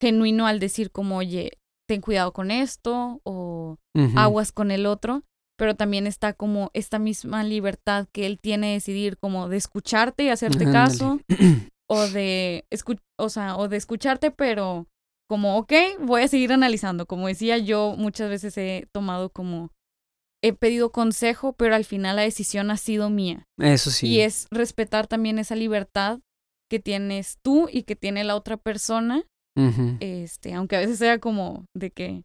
genuino 0.00 0.46
al 0.46 0.58
decir 0.60 0.90
como, 0.90 1.16
oye, 1.18 1.52
ten 1.88 2.00
cuidado 2.00 2.32
con 2.32 2.50
esto 2.50 3.20
o 3.24 3.76
aguas 4.16 4.52
con 4.52 4.70
el 4.70 4.86
otro, 4.86 5.22
pero 5.58 5.74
también 5.76 6.06
está 6.06 6.32
como 6.32 6.70
esta 6.72 6.98
misma 6.98 7.44
libertad 7.44 8.06
que 8.12 8.24
él 8.26 8.38
tiene 8.40 8.68
de 8.68 8.72
decidir 8.74 9.18
como 9.18 9.48
de 9.48 9.56
escucharte 9.58 10.24
y 10.24 10.28
hacerte 10.28 10.64
Ándale. 10.64 10.72
caso 10.72 11.20
o 11.90 12.06
de 12.08 12.64
escu- 12.70 13.00
o 13.18 13.28
sea, 13.28 13.56
o 13.56 13.68
de 13.68 13.76
escucharte, 13.76 14.30
pero 14.30 14.86
como, 15.30 15.58
ok, 15.58 15.72
voy 16.00 16.22
a 16.22 16.28
seguir 16.28 16.52
analizando. 16.52 17.06
Como 17.06 17.28
decía, 17.28 17.56
yo 17.56 17.94
muchas 17.96 18.28
veces 18.28 18.58
he 18.58 18.88
tomado 18.90 19.30
como, 19.30 19.70
he 20.42 20.52
pedido 20.52 20.90
consejo, 20.90 21.52
pero 21.52 21.76
al 21.76 21.84
final 21.84 22.16
la 22.16 22.22
decisión 22.22 22.72
ha 22.72 22.76
sido 22.76 23.10
mía. 23.10 23.46
Eso 23.56 23.92
sí. 23.92 24.08
Y 24.08 24.22
es 24.22 24.48
respetar 24.50 25.06
también 25.06 25.38
esa 25.38 25.54
libertad 25.54 26.18
que 26.68 26.80
tienes 26.80 27.38
tú 27.44 27.68
y 27.70 27.84
que 27.84 27.94
tiene 27.94 28.24
la 28.24 28.34
otra 28.34 28.56
persona, 28.56 29.22
este, 30.00 30.52
aunque 30.52 30.74
a 30.74 30.80
veces 30.80 30.98
sea 30.98 31.20
como 31.20 31.66
de 31.76 31.92
que, 31.92 32.24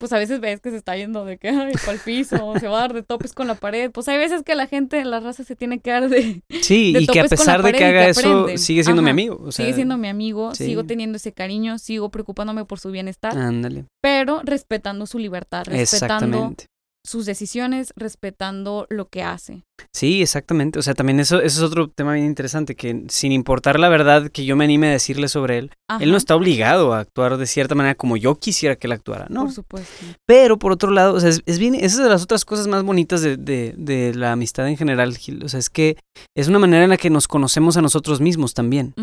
pues 0.00 0.14
a 0.14 0.18
veces 0.18 0.40
ves 0.40 0.62
que 0.62 0.70
se 0.70 0.78
está 0.78 0.96
yendo 0.96 1.26
de 1.26 1.36
que, 1.36 1.50
ay, 1.50 1.74
para 1.74 1.92
el 1.92 1.98
piso, 1.98 2.54
se 2.58 2.68
va 2.68 2.78
a 2.78 2.80
dar 2.80 2.94
de 2.94 3.02
topes 3.02 3.34
con 3.34 3.46
la 3.46 3.54
pared. 3.54 3.90
Pues 3.90 4.08
hay 4.08 4.16
veces 4.16 4.42
que 4.42 4.54
la 4.54 4.66
gente, 4.66 5.04
la 5.04 5.20
raza 5.20 5.44
se 5.44 5.54
tiene 5.54 5.78
que 5.80 5.90
dar 5.90 6.08
de, 6.08 6.40
Sí, 6.62 6.94
de 6.94 7.02
y 7.02 7.06
que 7.06 7.20
a 7.20 7.24
pesar 7.24 7.62
de 7.62 7.72
que 7.74 7.84
haga 7.84 8.04
que 8.06 8.10
eso, 8.10 8.48
sigue 8.56 8.82
siendo 8.82 9.02
mi 9.02 9.10
amigo. 9.10 9.38
O 9.44 9.52
sea, 9.52 9.66
sigue 9.66 9.74
siendo 9.74 9.98
mi 9.98 10.08
amigo, 10.08 10.54
sí. 10.54 10.64
sigo 10.64 10.84
teniendo 10.84 11.16
ese 11.16 11.32
cariño, 11.32 11.78
sigo 11.78 12.08
preocupándome 12.08 12.64
por 12.64 12.80
su 12.80 12.90
bienestar, 12.90 13.36
Ándale. 13.36 13.84
pero 14.00 14.40
respetando 14.42 15.04
su 15.04 15.18
libertad, 15.18 15.64
respetando 15.66 15.82
Exactamente. 15.82 16.66
Sus 17.04 17.26
decisiones, 17.26 17.92
respetando 17.96 18.86
lo 18.90 19.08
que 19.08 19.22
hace. 19.22 19.64
Sí, 19.94 20.22
exactamente. 20.22 20.78
O 20.78 20.82
sea, 20.82 20.94
también 20.94 21.20
eso, 21.20 21.40
eso 21.40 21.64
es 21.64 21.70
otro 21.70 21.88
tema 21.88 22.12
bien 22.12 22.26
interesante, 22.26 22.76
que 22.76 23.04
sin 23.08 23.32
importar 23.32 23.80
la 23.80 23.88
verdad 23.88 24.30
que 24.30 24.44
yo 24.44 24.54
me 24.56 24.64
anime 24.64 24.88
a 24.88 24.92
decirle 24.92 25.28
sobre 25.28 25.58
él, 25.58 25.70
Ajá, 25.88 26.02
él 26.02 26.10
no 26.10 26.16
está 26.16 26.36
obligado 26.36 26.92
a 26.92 27.00
actuar 27.00 27.38
de 27.38 27.46
cierta 27.46 27.74
manera 27.74 27.94
como 27.94 28.16
yo 28.16 28.34
quisiera 28.34 28.76
que 28.76 28.86
él 28.86 28.92
actuara, 28.92 29.26
¿no? 29.30 29.44
Por 29.44 29.52
supuesto. 29.52 30.04
Pero 30.26 30.58
por 30.58 30.72
otro 30.72 30.90
lado, 30.90 31.14
o 31.14 31.20
sea, 31.20 31.30
es, 31.30 31.42
es 31.46 31.58
bien, 31.58 31.74
esa 31.74 31.86
es 31.86 31.96
de 31.98 32.08
las 32.08 32.22
otras 32.22 32.44
cosas 32.44 32.66
más 32.66 32.82
bonitas 32.82 33.22
de, 33.22 33.36
de, 33.36 33.74
de 33.76 34.14
la 34.14 34.32
amistad 34.32 34.68
en 34.68 34.76
general, 34.76 35.16
Gil. 35.16 35.42
O 35.44 35.48
sea, 35.48 35.58
es 35.58 35.70
que 35.70 35.96
es 36.36 36.48
una 36.48 36.58
manera 36.58 36.84
en 36.84 36.90
la 36.90 36.96
que 36.96 37.10
nos 37.10 37.26
conocemos 37.26 37.76
a 37.76 37.82
nosotros 37.82 38.20
mismos 38.20 38.54
también. 38.54 38.94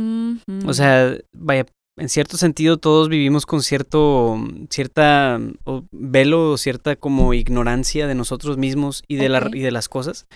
O 0.65 0.73
sea, 0.73 1.17
vaya, 1.35 1.65
en 1.97 2.09
cierto 2.09 2.37
sentido 2.37 2.77
todos 2.77 3.09
vivimos 3.09 3.45
con 3.45 3.61
cierto, 3.63 4.37
cierta 4.69 5.39
o 5.65 5.83
velo, 5.91 6.57
cierta 6.57 6.95
como 6.95 7.33
ignorancia 7.33 8.07
de 8.07 8.15
nosotros 8.15 8.57
mismos 8.57 9.03
y 9.07 9.15
de, 9.15 9.29
la, 9.29 9.39
Ok. 9.39 9.55
y 9.55 9.59
de 9.59 9.71
las 9.71 9.89
cosas. 9.89 10.27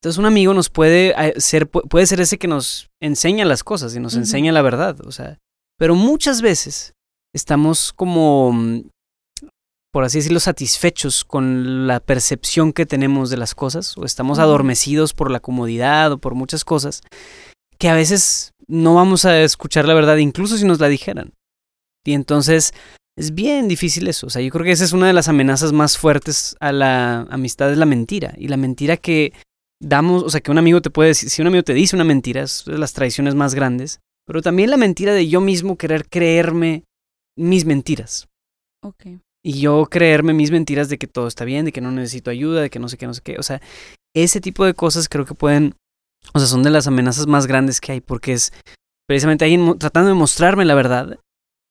Entonces 0.00 0.18
un 0.18 0.24
amigo 0.26 0.54
nos 0.54 0.70
puede 0.70 1.10
eh, 1.18 1.34
ser, 1.40 1.70
pu- 1.70 1.86
puede 1.88 2.06
ser 2.06 2.20
ese 2.20 2.38
que 2.38 2.48
nos 2.48 2.88
enseña 3.02 3.44
las 3.44 3.62
cosas 3.64 3.94
y 3.94 4.00
nos 4.00 4.14
enseña 4.14 4.52
la 4.52 4.62
verdad, 4.62 4.98
o 5.06 5.12
sea, 5.12 5.38
pero 5.78 5.94
muchas 5.94 6.40
veces 6.40 6.94
estamos 7.34 7.92
como, 7.92 8.52
mm, 8.52 8.88
por 9.92 10.04
así 10.04 10.18
decirlo, 10.18 10.40
satisfechos 10.40 11.24
con 11.24 11.86
la 11.86 12.00
percepción 12.00 12.72
que 12.72 12.86
tenemos 12.86 13.28
de 13.28 13.36
las 13.36 13.54
cosas, 13.54 13.98
o 13.98 14.04
estamos 14.04 14.38
adormecidos 14.38 15.12
por 15.12 15.30
la 15.30 15.40
comodidad 15.40 16.12
o 16.12 16.18
por 16.18 16.34
muchas 16.34 16.64
cosas, 16.64 17.02
que 17.80 17.88
a 17.88 17.94
veces 17.94 18.52
no 18.68 18.94
vamos 18.94 19.24
a 19.24 19.42
escuchar 19.42 19.86
la 19.86 19.94
verdad, 19.94 20.18
incluso 20.18 20.56
si 20.56 20.64
nos 20.64 20.78
la 20.78 20.88
dijeran. 20.88 21.32
Y 22.04 22.12
entonces 22.12 22.72
es 23.16 23.34
bien 23.34 23.68
difícil 23.68 24.06
eso. 24.06 24.26
O 24.26 24.30
sea, 24.30 24.42
yo 24.42 24.50
creo 24.50 24.64
que 24.64 24.70
esa 24.70 24.84
es 24.84 24.92
una 24.92 25.06
de 25.06 25.12
las 25.12 25.28
amenazas 25.28 25.72
más 25.72 25.98
fuertes 25.98 26.56
a 26.60 26.72
la 26.72 27.22
amistad, 27.30 27.72
es 27.72 27.78
la 27.78 27.86
mentira. 27.86 28.34
Y 28.38 28.48
la 28.48 28.56
mentira 28.56 28.96
que 28.96 29.32
damos, 29.82 30.22
o 30.22 30.30
sea, 30.30 30.40
que 30.40 30.50
un 30.50 30.58
amigo 30.58 30.80
te 30.80 30.90
puede 30.90 31.08
decir, 31.08 31.30
si 31.30 31.42
un 31.42 31.48
amigo 31.48 31.64
te 31.64 31.74
dice 31.74 31.96
una 31.96 32.04
mentira, 32.04 32.42
es 32.42 32.64
de 32.66 32.78
las 32.78 32.92
traiciones 32.92 33.34
más 33.34 33.54
grandes, 33.54 34.00
pero 34.26 34.42
también 34.42 34.70
la 34.70 34.76
mentira 34.76 35.14
de 35.14 35.26
yo 35.28 35.40
mismo 35.40 35.76
querer 35.76 36.08
creerme 36.08 36.84
mis 37.36 37.64
mentiras. 37.64 38.28
Ok. 38.82 39.06
Y 39.42 39.60
yo 39.60 39.86
creerme 39.90 40.34
mis 40.34 40.50
mentiras 40.50 40.90
de 40.90 40.98
que 40.98 41.06
todo 41.06 41.26
está 41.26 41.46
bien, 41.46 41.64
de 41.64 41.72
que 41.72 41.80
no 41.80 41.90
necesito 41.90 42.30
ayuda, 42.30 42.60
de 42.60 42.70
que 42.70 42.78
no 42.78 42.88
sé 42.88 42.98
qué, 42.98 43.06
no 43.06 43.14
sé 43.14 43.22
qué. 43.22 43.36
O 43.38 43.42
sea, 43.42 43.60
ese 44.14 44.40
tipo 44.40 44.66
de 44.66 44.74
cosas 44.74 45.08
creo 45.08 45.24
que 45.24 45.34
pueden, 45.34 45.74
o 46.32 46.38
sea, 46.38 46.48
son 46.48 46.62
de 46.62 46.70
las 46.70 46.86
amenazas 46.86 47.26
más 47.26 47.46
grandes 47.46 47.80
que 47.80 47.92
hay, 47.92 48.00
porque 48.00 48.32
es 48.32 48.52
precisamente 49.08 49.44
alguien 49.44 49.78
tratando 49.78 50.08
de 50.08 50.14
mostrarme 50.14 50.64
la 50.64 50.74
verdad 50.74 51.18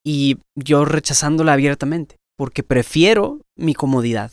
y 0.06 0.38
yo 0.56 0.86
rechazándola 0.86 1.54
abiertamente, 1.54 2.18
porque 2.38 2.64
prefiero 2.64 3.42
mi 3.58 3.74
comodidad. 3.74 4.32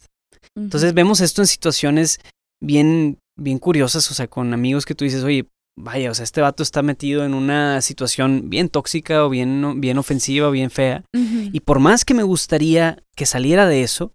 Entonces 0.57 0.95
vemos 0.95 1.21
esto 1.21 1.43
en 1.43 1.47
situaciones 1.47 2.19
bien, 2.63 3.19
bien 3.39 3.59
curiosas, 3.59 4.11
o 4.11 4.15
sea, 4.15 4.27
con 4.27 4.55
amigos 4.55 4.87
que 4.87 4.95
tú 4.95 5.05
dices, 5.05 5.23
oye, 5.23 5.47
vaya, 5.79 6.11
o 6.11 6.15
sea, 6.15 6.25
este 6.25 6.41
vato 6.41 6.63
está 6.63 6.83
metido 6.83 7.25
en 7.25 7.35
una 7.35 7.81
situación 7.83 8.49
bien 8.49 8.69
tóxica 8.69 9.25
o 9.25 9.29
bien, 9.29 9.81
bien 9.81 9.99
ofensiva 9.99 10.49
o 10.49 10.53
bien 10.53 10.71
fea. 10.71 11.05
Y 11.13 11.61
por 11.61 11.79
más 11.79 12.05
que 12.05 12.15
me 12.15 12.23
gustaría 12.23 13.03
que 13.15 13.27
saliera 13.27 13.67
de 13.67 13.83
eso, 13.83 14.13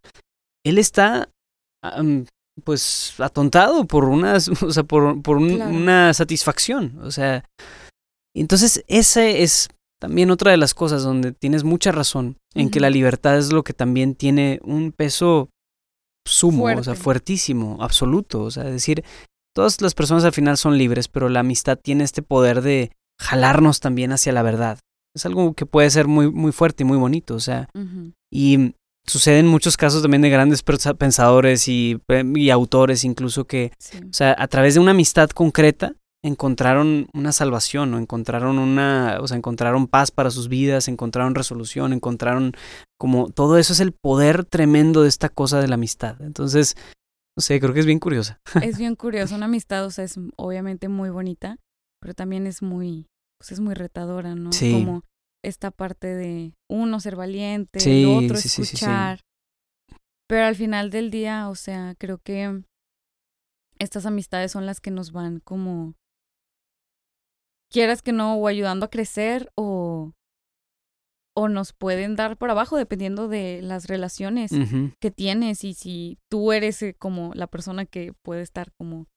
él 0.65 0.77
está 0.77 1.29
pues 2.63 3.13
atontado 3.19 3.85
por 3.85 4.05
una, 4.05 4.33
o 4.61 4.71
sea, 4.71 4.83
por, 4.83 5.21
por 5.21 5.37
un- 5.37 5.55
Claro. 5.55 5.71
una 5.75 6.13
satisfacción. 6.13 6.99
O 7.03 7.11
sea, 7.11 7.43
entonces 8.35 8.83
esa 8.87 9.25
es 9.25 9.69
también 9.99 10.31
otra 10.31 10.51
de 10.51 10.57
las 10.57 10.73
cosas 10.73 11.03
donde 11.03 11.31
tienes 11.31 11.63
mucha 11.63 11.91
razón 11.91 12.37
en 12.55 12.69
que 12.71 12.79
la 12.79 12.89
libertad 12.89 13.37
es 13.37 13.51
lo 13.53 13.63
que 13.63 13.73
también 13.73 14.15
tiene 14.15 14.59
un 14.63 14.91
peso 14.91 15.49
sumo, 16.27 16.65
o 16.65 16.83
sea, 16.83 16.95
fuertísimo, 16.95 17.77
absoluto. 17.81 18.41
O 18.43 18.51
sea, 18.51 18.65
es 18.65 18.71
decir, 18.73 19.03
todas 19.55 19.79
las 19.81 19.93
personas 19.93 20.23
al 20.23 20.31
final 20.33 20.57
son 20.57 20.77
libres, 20.77 21.07
pero 21.07 21.29
la 21.29 21.41
amistad 21.41 21.77
tiene 21.81 22.03
este 22.03 22.21
poder 22.23 22.61
de 22.61 22.91
jalarnos 23.19 23.79
también 23.79 24.11
hacia 24.11 24.31
la 24.33 24.41
verdad. 24.41 24.79
Es 25.15 25.25
algo 25.25 25.53
que 25.53 25.65
puede 25.65 25.89
ser 25.89 26.07
muy, 26.07 26.31
muy 26.31 26.51
fuerte 26.51 26.83
y 26.83 26.85
muy 26.87 26.97
bonito, 26.97 27.35
o 27.35 27.39
sea, 27.39 27.67
y 28.31 28.73
sucede 29.11 29.39
en 29.39 29.47
muchos 29.47 29.77
casos 29.77 30.01
también 30.01 30.21
de 30.21 30.29
grandes 30.29 30.63
pensadores 30.63 31.67
y, 31.67 31.99
y 32.35 32.49
autores 32.49 33.03
incluso 33.03 33.45
que, 33.45 33.71
Sí. 33.77 33.97
o 34.09 34.13
sea, 34.13 34.35
a 34.37 34.47
través 34.47 34.73
de 34.75 34.79
una 34.79 34.91
amistad 34.91 35.29
concreta 35.29 35.93
encontraron 36.23 37.07
una 37.13 37.31
salvación 37.31 37.93
o 37.93 37.97
encontraron 37.97 38.59
una, 38.59 39.17
o 39.21 39.27
sea, 39.27 39.37
encontraron 39.37 39.87
paz 39.87 40.11
para 40.11 40.29
sus 40.31 40.49
vidas, 40.49 40.87
encontraron 40.87 41.33
resolución, 41.35 41.93
encontraron 41.93 42.53
como 42.99 43.29
todo 43.29 43.57
eso 43.57 43.73
es 43.73 43.79
el 43.79 43.91
poder 43.91 44.45
tremendo 44.45 45.01
de 45.01 45.09
esta 45.09 45.29
cosa 45.29 45.59
de 45.59 45.67
la 45.67 45.75
amistad. 45.75 46.21
Entonces, 46.21 46.75
no 47.35 47.41
sé, 47.41 47.59
creo 47.59 47.73
que 47.73 47.79
es 47.79 47.85
bien 47.87 47.99
curiosa. 47.99 48.39
Es 48.61 48.77
bien 48.77 48.95
curioso, 48.95 49.33
una 49.35 49.45
amistad, 49.45 49.85
o 49.85 49.89
sea, 49.91 50.03
es 50.03 50.19
obviamente 50.37 50.89
muy 50.89 51.09
bonita, 51.09 51.57
pero 51.99 52.13
también 52.13 52.45
es 52.45 52.61
muy, 52.61 53.07
pues 53.39 53.51
es 53.51 53.59
muy 53.59 53.73
retadora, 53.73 54.35
¿no? 54.35 54.51
Sí. 54.51 54.71
Como 54.73 55.03
esta 55.43 55.71
parte 55.71 56.07
de 56.07 56.53
uno 56.69 56.99
ser 56.99 57.15
valiente, 57.15 57.79
Sí, 57.79 58.03
el 58.03 58.25
otro 58.25 58.37
sí, 58.37 58.49
sí, 58.49 58.61
escuchar. 58.61 59.21
Pero 60.27 60.45
al 60.45 60.55
final 60.55 60.89
del 60.89 61.11
día, 61.11 61.49
o 61.49 61.55
sea, 61.55 61.95
creo 61.97 62.19
que 62.19 62.63
estas 63.79 64.05
amistades 64.05 64.51
son 64.51 64.65
las 64.65 64.79
que 64.79 64.91
nos 64.91 65.11
van 65.11 65.39
como 65.39 65.95
quieras 67.71 68.01
que 68.01 68.11
no, 68.11 68.35
o 68.35 68.47
ayudando 68.47 68.85
a 68.85 68.89
crecer 68.89 69.51
o, 69.55 70.13
o 71.35 71.49
nos 71.49 71.73
pueden 71.73 72.15
dar 72.15 72.37
por 72.37 72.51
abajo 72.51 72.77
dependiendo 72.77 73.27
de 73.27 73.61
las 73.61 73.87
relaciones 73.87 74.51
que 74.99 75.11
tienes 75.11 75.63
y 75.63 75.73
si 75.73 76.19
tú 76.29 76.51
eres 76.51 76.81
eh, 76.83 76.93
como 76.93 77.33
la 77.33 77.47
persona 77.47 77.85
que 77.85 78.13
puede 78.21 78.41
estar 78.41 78.71
como 78.73 79.07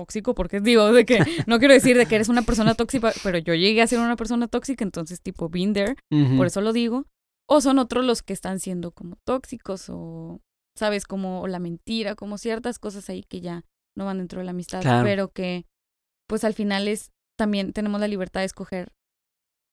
tóxico, 0.00 0.34
porque 0.34 0.60
digo, 0.60 0.92
de 0.92 1.04
que 1.04 1.18
no 1.46 1.58
quiero 1.58 1.74
decir 1.74 1.96
de 1.96 2.06
que 2.06 2.14
eres 2.16 2.28
una 2.28 2.42
persona 2.42 2.74
tóxica, 2.74 3.12
pero 3.22 3.38
yo 3.38 3.54
llegué 3.54 3.82
a 3.82 3.86
ser 3.86 3.98
una 3.98 4.16
persona 4.16 4.48
tóxica, 4.48 4.84
entonces 4.84 5.20
tipo 5.20 5.48
been 5.48 5.72
there, 5.72 5.96
por 6.36 6.46
eso 6.46 6.60
lo 6.60 6.72
digo, 6.72 7.06
o 7.48 7.60
son 7.60 7.78
otros 7.78 8.04
los 8.04 8.22
que 8.22 8.32
están 8.32 8.60
siendo 8.60 8.92
como 8.92 9.16
tóxicos 9.24 9.86
o, 9.88 10.40
sabes, 10.76 11.04
como 11.06 11.46
la 11.48 11.58
mentira, 11.58 12.14
como 12.14 12.38
ciertas 12.38 12.78
cosas 12.78 13.08
ahí 13.08 13.22
que 13.24 13.40
ya 13.40 13.64
no 13.96 14.04
van 14.04 14.18
dentro 14.18 14.38
de 14.38 14.44
la 14.44 14.50
amistad, 14.52 14.80
Claro. 14.82 15.04
pero 15.04 15.28
que 15.32 15.64
pues 16.28 16.44
al 16.44 16.54
final 16.54 16.88
es, 16.88 17.10
también 17.38 17.72
tenemos 17.72 18.00
la 18.00 18.06
libertad 18.08 18.40
de 18.40 18.46
escoger 18.46 18.92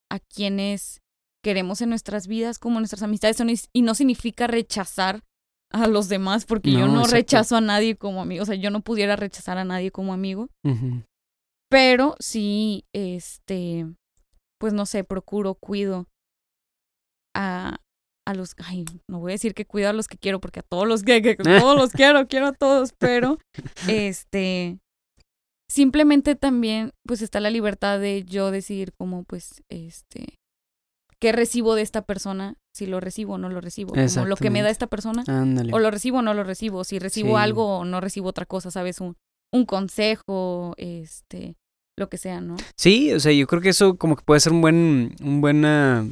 a 0.10 0.20
quienes 0.20 1.02
queremos 1.44 1.82
en 1.82 1.90
nuestras 1.90 2.28
vidas 2.28 2.58
como 2.58 2.80
nuestras 2.80 3.04
amistades 3.04 3.38
son, 3.38 3.50
y 3.74 3.82
no 3.82 3.94
significa 3.94 4.48
rechazar 4.48 5.22
a 5.72 5.88
los 5.88 6.08
demás 6.10 6.46
porque 6.46 6.72
yo 6.72 6.88
No, 6.88 7.00
exacto. 7.00 7.16
rechazo 7.16 7.56
a 7.58 7.62
nadie 7.62 7.96
como 7.98 8.22
amigo, 8.22 8.44
o 8.44 8.46
sea, 8.46 8.56
yo 8.56 8.70
no 8.70 8.82
pudiera 8.82 9.16
rechazar 9.16 9.58
a 9.58 9.66
nadie 9.66 9.92
como 9.92 10.14
amigo, 10.14 10.50
pero 11.70 12.16
sí, 12.20 12.86
este, 12.94 13.86
pues 14.60 14.74
no 14.74 14.86
sé, 14.86 15.04
procuro, 15.04 15.56
cuido 15.56 16.08
a, 17.36 17.78
a 18.26 18.34
los, 18.34 18.56
ay, 18.64 18.86
no 19.10 19.20
voy 19.20 19.32
a 19.32 19.34
decir 19.34 19.54
que 19.54 19.66
cuido 19.66 19.90
a 19.90 19.94
los 19.94 20.08
que 20.08 20.18
quiero 20.18 20.40
porque 20.40 20.62
a 20.62 20.64
todos 20.64 20.88
los 20.88 21.04
que, 21.04 21.22
que 21.22 21.36
todos 21.68 21.76
los 21.76 21.92
quiero, 21.92 22.28
quiero 22.28 22.48
a 22.48 22.54
todos, 22.54 22.94
pero 22.98 23.38
este, 23.90 24.80
simplemente 25.70 26.36
también, 26.36 26.92
pues 27.06 27.22
está 27.22 27.40
la 27.40 27.50
libertad 27.50 28.00
de 28.00 28.24
yo 28.24 28.52
decidir 28.52 28.94
cómo, 28.98 29.24
pues, 29.24 29.62
este, 29.70 30.38
qué 31.20 31.32
recibo 31.34 31.76
de 31.76 31.82
esta 31.82 32.04
persona, 32.04 32.56
si 32.76 32.86
lo 32.88 33.00
recibo 33.00 33.36
o 33.36 33.38
no 33.38 33.48
lo 33.50 33.62
recibo, 33.62 33.94
como 33.94 34.26
lo 34.26 34.36
que 34.36 34.50
me 34.50 34.62
da 34.62 34.70
esta 34.70 34.88
persona, 34.88 35.24
Ándale. 35.28 35.72
o 35.74 35.80
lo 35.80 35.90
recibo 35.92 36.18
o 36.20 36.22
no 36.22 36.34
lo 36.34 36.44
recibo, 36.44 36.84
si 36.84 37.00
recibo 37.00 37.30
Sí. 37.38 37.44
algo 37.44 37.78
o 37.80 37.86
no 37.86 38.02
recibo 38.02 38.28
otra 38.30 38.46
cosa, 38.46 38.70
¿sabes? 38.70 39.00
Un, 39.00 39.16
un 39.54 39.66
consejo, 39.66 40.74
este, 40.78 41.56
lo 41.98 42.10
que 42.10 42.18
sea, 42.18 42.42
¿no? 42.42 42.58
Sí, 42.78 43.14
o 43.14 43.20
sea, 43.22 43.32
yo 43.32 43.48
creo 43.48 43.62
que 43.62 43.70
eso 43.70 43.96
como 43.96 44.18
que 44.18 44.24
puede 44.26 44.42
ser 44.42 44.52
un 44.52 44.60
buen, 44.60 45.16
un 45.24 45.40
buena 45.40 46.06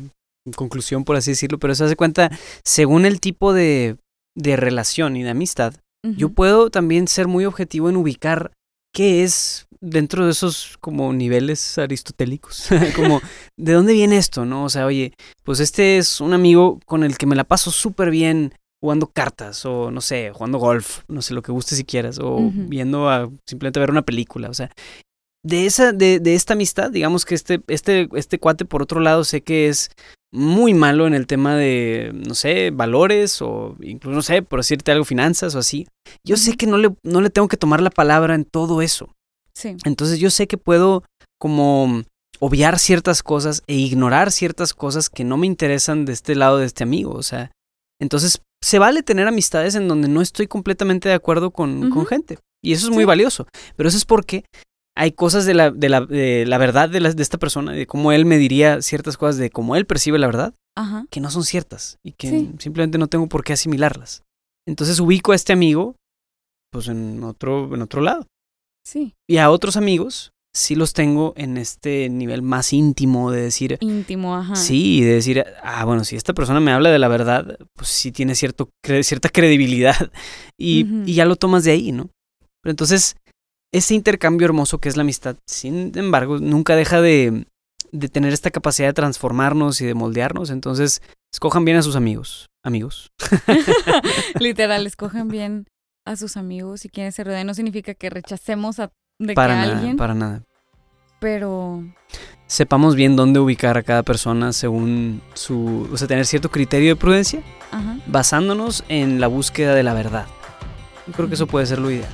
conclusión, 0.55 1.03
por 1.03 1.15
así 1.17 1.31
decirlo, 1.31 1.59
pero 1.59 1.75
se 1.75 1.83
hace 1.83 1.95
cuenta, 1.97 2.31
según 2.63 3.05
el 3.05 3.19
tipo 3.19 3.51
de, 3.53 3.97
de 4.37 4.55
relación 4.55 5.15
y 5.17 5.23
de 5.23 5.29
amistad, 5.31 5.73
yo 6.17 6.29
puedo 6.29 6.69
también 6.69 7.07
ser 7.07 7.27
muy 7.27 7.45
objetivo 7.45 7.89
en 7.89 7.95
ubicar 7.97 8.51
qué 8.93 9.23
es 9.23 9.67
dentro 9.83 10.25
de 10.25 10.31
esos 10.31 10.77
como 10.79 11.11
niveles 11.11 11.77
aristotélicos, 11.77 12.69
como 12.95 13.21
de 13.57 13.73
dónde 13.73 13.93
viene 13.93 14.17
esto, 14.17 14.45
¿no? 14.45 14.63
O 14.63 14.69
sea, 14.69 14.85
oye, 14.85 15.13
pues 15.43 15.59
este 15.59 15.97
es 15.97 16.21
un 16.21 16.33
amigo 16.33 16.79
con 16.85 17.03
el 17.03 17.17
que 17.17 17.25
me 17.25 17.35
la 17.35 17.43
paso 17.43 17.69
súper 17.69 18.09
bien 18.09 18.53
jugando 18.81 19.07
cartas 19.07 19.65
o 19.65 19.91
no 19.91 20.01
sé, 20.01 20.31
jugando 20.33 20.57
golf, 20.57 21.01
no 21.07 21.21
sé, 21.21 21.33
lo 21.33 21.41
que 21.41 21.51
guste 21.51 21.75
si 21.75 21.83
quieras, 21.83 22.19
o 22.19 22.51
viendo 22.51 23.09
a 23.09 23.29
simplemente 23.47 23.79
ver 23.79 23.91
una 23.91 24.01
película, 24.01 24.49
o 24.49 24.53
sea, 24.53 24.71
de 25.45 25.65
esa, 25.65 25.91
de, 25.91 26.19
de 26.19 26.35
esta 26.35 26.53
amistad, 26.53 26.89
digamos 26.89 27.25
que 27.25 27.35
este, 27.35 27.61
este, 27.67 28.09
este 28.13 28.39
cuate, 28.39 28.65
por 28.65 28.81
otro 28.81 29.01
lado, 29.01 29.25
sé 29.25 29.41
que 29.41 29.67
es 29.67 29.89
muy 30.31 30.73
malo 30.73 31.05
en 31.05 31.13
el 31.13 31.27
tema 31.27 31.55
de, 31.55 32.11
no 32.13 32.33
sé, 32.33 32.71
valores 32.71 33.41
o 33.41 33.75
incluso, 33.81 34.15
no 34.15 34.21
sé, 34.21 34.41
por 34.41 34.59
decirte 34.59 34.91
algo, 34.91 35.05
finanzas 35.05 35.55
o 35.55 35.59
así. 35.59 35.87
Yo 36.25 36.37
sé 36.37 36.55
que 36.55 36.65
no 36.65 36.77
le, 36.77 36.93
no 37.03 37.21
le 37.21 37.29
tengo 37.29 37.47
que 37.47 37.57
tomar 37.57 37.81
la 37.81 37.89
palabra 37.89 38.33
en 38.33 38.45
todo 38.45 38.81
eso. 38.81 39.09
Sí. 39.55 39.75
Entonces 39.85 40.19
yo 40.19 40.29
sé 40.29 40.47
que 40.47 40.57
puedo 40.57 41.03
como 41.39 42.03
obviar 42.39 42.79
ciertas 42.79 43.23
cosas 43.23 43.61
e 43.67 43.75
ignorar 43.75 44.31
ciertas 44.31 44.73
cosas 44.73 45.09
que 45.09 45.23
no 45.23 45.37
me 45.37 45.47
interesan 45.47 46.05
de 46.05 46.13
este 46.13 46.35
lado 46.35 46.57
de 46.57 46.65
este 46.65 46.83
amigo. 46.83 47.11
O 47.13 47.23
sea, 47.23 47.51
entonces 48.01 48.41
se 48.63 48.79
vale 48.79 49.03
tener 49.03 49.27
amistades 49.27 49.75
en 49.75 49.87
donde 49.87 50.07
no 50.07 50.21
estoy 50.21 50.47
completamente 50.47 51.09
de 51.09 51.15
acuerdo 51.15 51.51
con, 51.51 51.89
con 51.89 52.05
gente. 52.05 52.39
Y 52.63 52.73
eso 52.73 52.87
es 52.87 52.93
muy 52.93 53.03
Sí. 53.03 53.07
valioso. 53.07 53.47
Pero 53.75 53.89
eso 53.89 53.97
es 53.97 54.05
porque 54.05 54.45
hay 54.95 55.11
cosas 55.11 55.45
de 55.45 55.53
la, 55.53 55.71
de 55.71 55.89
la, 55.89 56.01
de 56.01 56.45
la 56.45 56.57
verdad 56.57 56.89
de, 56.89 56.99
la- 56.99 57.11
de 57.13 57.23
esta 57.23 57.37
persona, 57.37 57.71
de 57.73 57.85
cómo 57.87 58.11
él 58.11 58.25
me 58.25 58.37
diría 58.37 58.81
ciertas 58.81 59.17
cosas, 59.17 59.37
de 59.37 59.49
cómo 59.49 59.75
él 59.75 59.85
percibe 59.85 60.17
la 60.19 60.27
verdad, 60.27 60.53
Ajá. 60.77 61.05
que 61.09 61.19
no 61.19 61.29
son 61.29 61.43
ciertas 61.43 61.97
y 62.03 62.13
que 62.13 62.29
Sí. 62.29 62.51
simplemente 62.59 62.97
no 62.97 63.07
tengo 63.07 63.27
por 63.27 63.43
qué 63.43 63.53
asimilarlas. 63.53 64.23
Entonces 64.67 64.99
ubico 64.99 65.31
a 65.31 65.35
este 65.35 65.51
amigo 65.53 65.95
pues 66.71 66.87
en 66.87 67.23
otro, 67.23 67.73
en 67.75 67.81
otro 67.81 68.01
lado. 68.01 68.25
Sí. 68.85 69.13
Y 69.29 69.37
a 69.37 69.49
otros 69.49 69.77
amigos 69.77 70.31
sí 70.55 70.75
los 70.75 70.93
tengo 70.93 71.33
en 71.35 71.57
este 71.57 72.09
nivel 72.09 72.41
más 72.43 72.73
íntimo 72.73 73.31
de 73.31 73.41
decir, 73.41 73.77
Íntimo, 73.81 74.35
ajá. 74.35 74.55
sí, 74.55 75.01
de 75.01 75.13
decir, 75.15 75.43
ah, 75.63 75.83
bueno, 75.85 76.03
si 76.03 76.15
esta 76.15 76.33
persona 76.33 76.59
me 76.59 76.71
habla 76.71 76.91
de 76.91 76.99
la 76.99 77.07
verdad, 77.07 77.57
pues 77.75 77.89
sí 77.89 78.11
tiene 78.11 78.35
cierto, 78.35 78.69
cre- 78.85 79.01
cierta 79.03 79.29
credibilidad 79.29 80.11
y, 80.59 80.85
y 81.09 81.15
ya 81.15 81.25
lo 81.25 81.37
tomas 81.37 81.63
de 81.63 81.71
ahí, 81.71 81.91
¿no? 81.91 82.09
Pero 82.61 82.71
entonces, 82.71 83.15
ese 83.73 83.95
intercambio 83.95 84.45
hermoso 84.45 84.77
que 84.77 84.89
es 84.89 84.95
la 84.97 85.01
amistad, 85.01 85.37
sin 85.47 85.97
embargo, 85.97 86.37
nunca 86.37 86.75
deja 86.75 87.01
de, 87.01 87.45
de 87.91 88.09
tener 88.09 88.31
esta 88.31 88.51
capacidad 88.51 88.89
de 88.89 88.93
transformarnos 88.93 89.81
y 89.81 89.85
de 89.85 89.95
moldearnos. 89.95 90.51
Entonces, 90.51 91.01
escojan 91.33 91.65
bien 91.65 91.77
a 91.77 91.81
sus 91.81 91.95
amigos. 91.95 92.45
Amigos. 92.63 93.07
Literal, 94.39 94.85
escojan 94.87 95.27
bien 95.29 95.65
a 96.05 96.15
sus 96.15 96.37
amigos 96.37 96.85
y 96.85 96.89
quienes 96.89 97.15
se 97.15 97.23
rodean. 97.23 97.47
No 97.47 97.53
significa 97.53 97.93
que 97.93 98.09
rechacemos 98.09 98.79
a 98.79 98.91
de 99.19 99.33
Para 99.33 99.53
que 99.55 99.59
nada, 99.61 99.77
alguien, 99.77 99.97
para 99.97 100.13
nada. 100.13 100.43
pero 101.19 101.83
Sepamos 102.47 102.95
bien 102.95 103.15
dónde 103.15 103.39
ubicar 103.39 103.77
a 103.77 103.83
cada 103.83 104.03
persona 104.03 104.53
según 104.53 105.21
su... 105.33 105.87
O 105.91 105.97
sea, 105.97 106.07
tener 106.07 106.25
cierto 106.25 106.51
criterio 106.51 106.89
de 106.89 106.95
prudencia 106.95 107.41
ajá, 107.71 107.97
basándonos 108.05 108.83
en 108.89 109.19
la 109.19 109.27
búsqueda 109.27 109.73
de 109.73 109.83
la 109.83 109.93
verdad. 109.93 110.27
Yo 111.07 111.13
creo 111.13 111.27
que 111.29 111.35
eso 111.35 111.47
puede 111.47 111.65
ser 111.65 111.79
lo 111.79 111.89
ideal. 111.89 112.09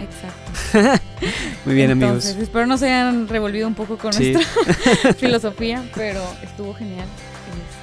exacto. 0.00 1.00
Muy 1.64 1.74
bien, 1.74 1.90
Entonces, 1.92 2.30
amigos. 2.32 2.42
espero 2.48 2.66
no 2.66 2.76
se 2.76 2.86
hayan 2.86 3.28
revolvido 3.28 3.66
un 3.68 3.74
poco 3.74 3.96
con 3.96 4.12
Sí. 4.12 4.32
nuestra 4.32 5.12
filosofía, 5.18 5.82
pero 5.94 6.22
estuvo 6.42 6.74
genial. 6.74 7.06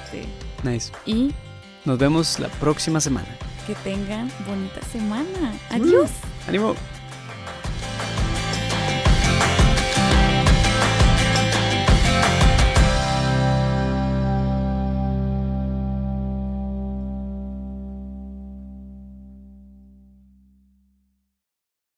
Este, 0.04 0.26
Nice. 0.70 0.92
y 1.06 1.32
Nos 1.84 1.98
vemos 1.98 2.38
la 2.38 2.48
próxima 2.48 3.00
semana. 3.00 3.26
Que 3.66 3.74
tengan 3.76 4.30
bonita 4.46 4.80
semana. 4.92 5.52
Adiós. 5.70 6.10
¡Ánimo! 6.46 6.74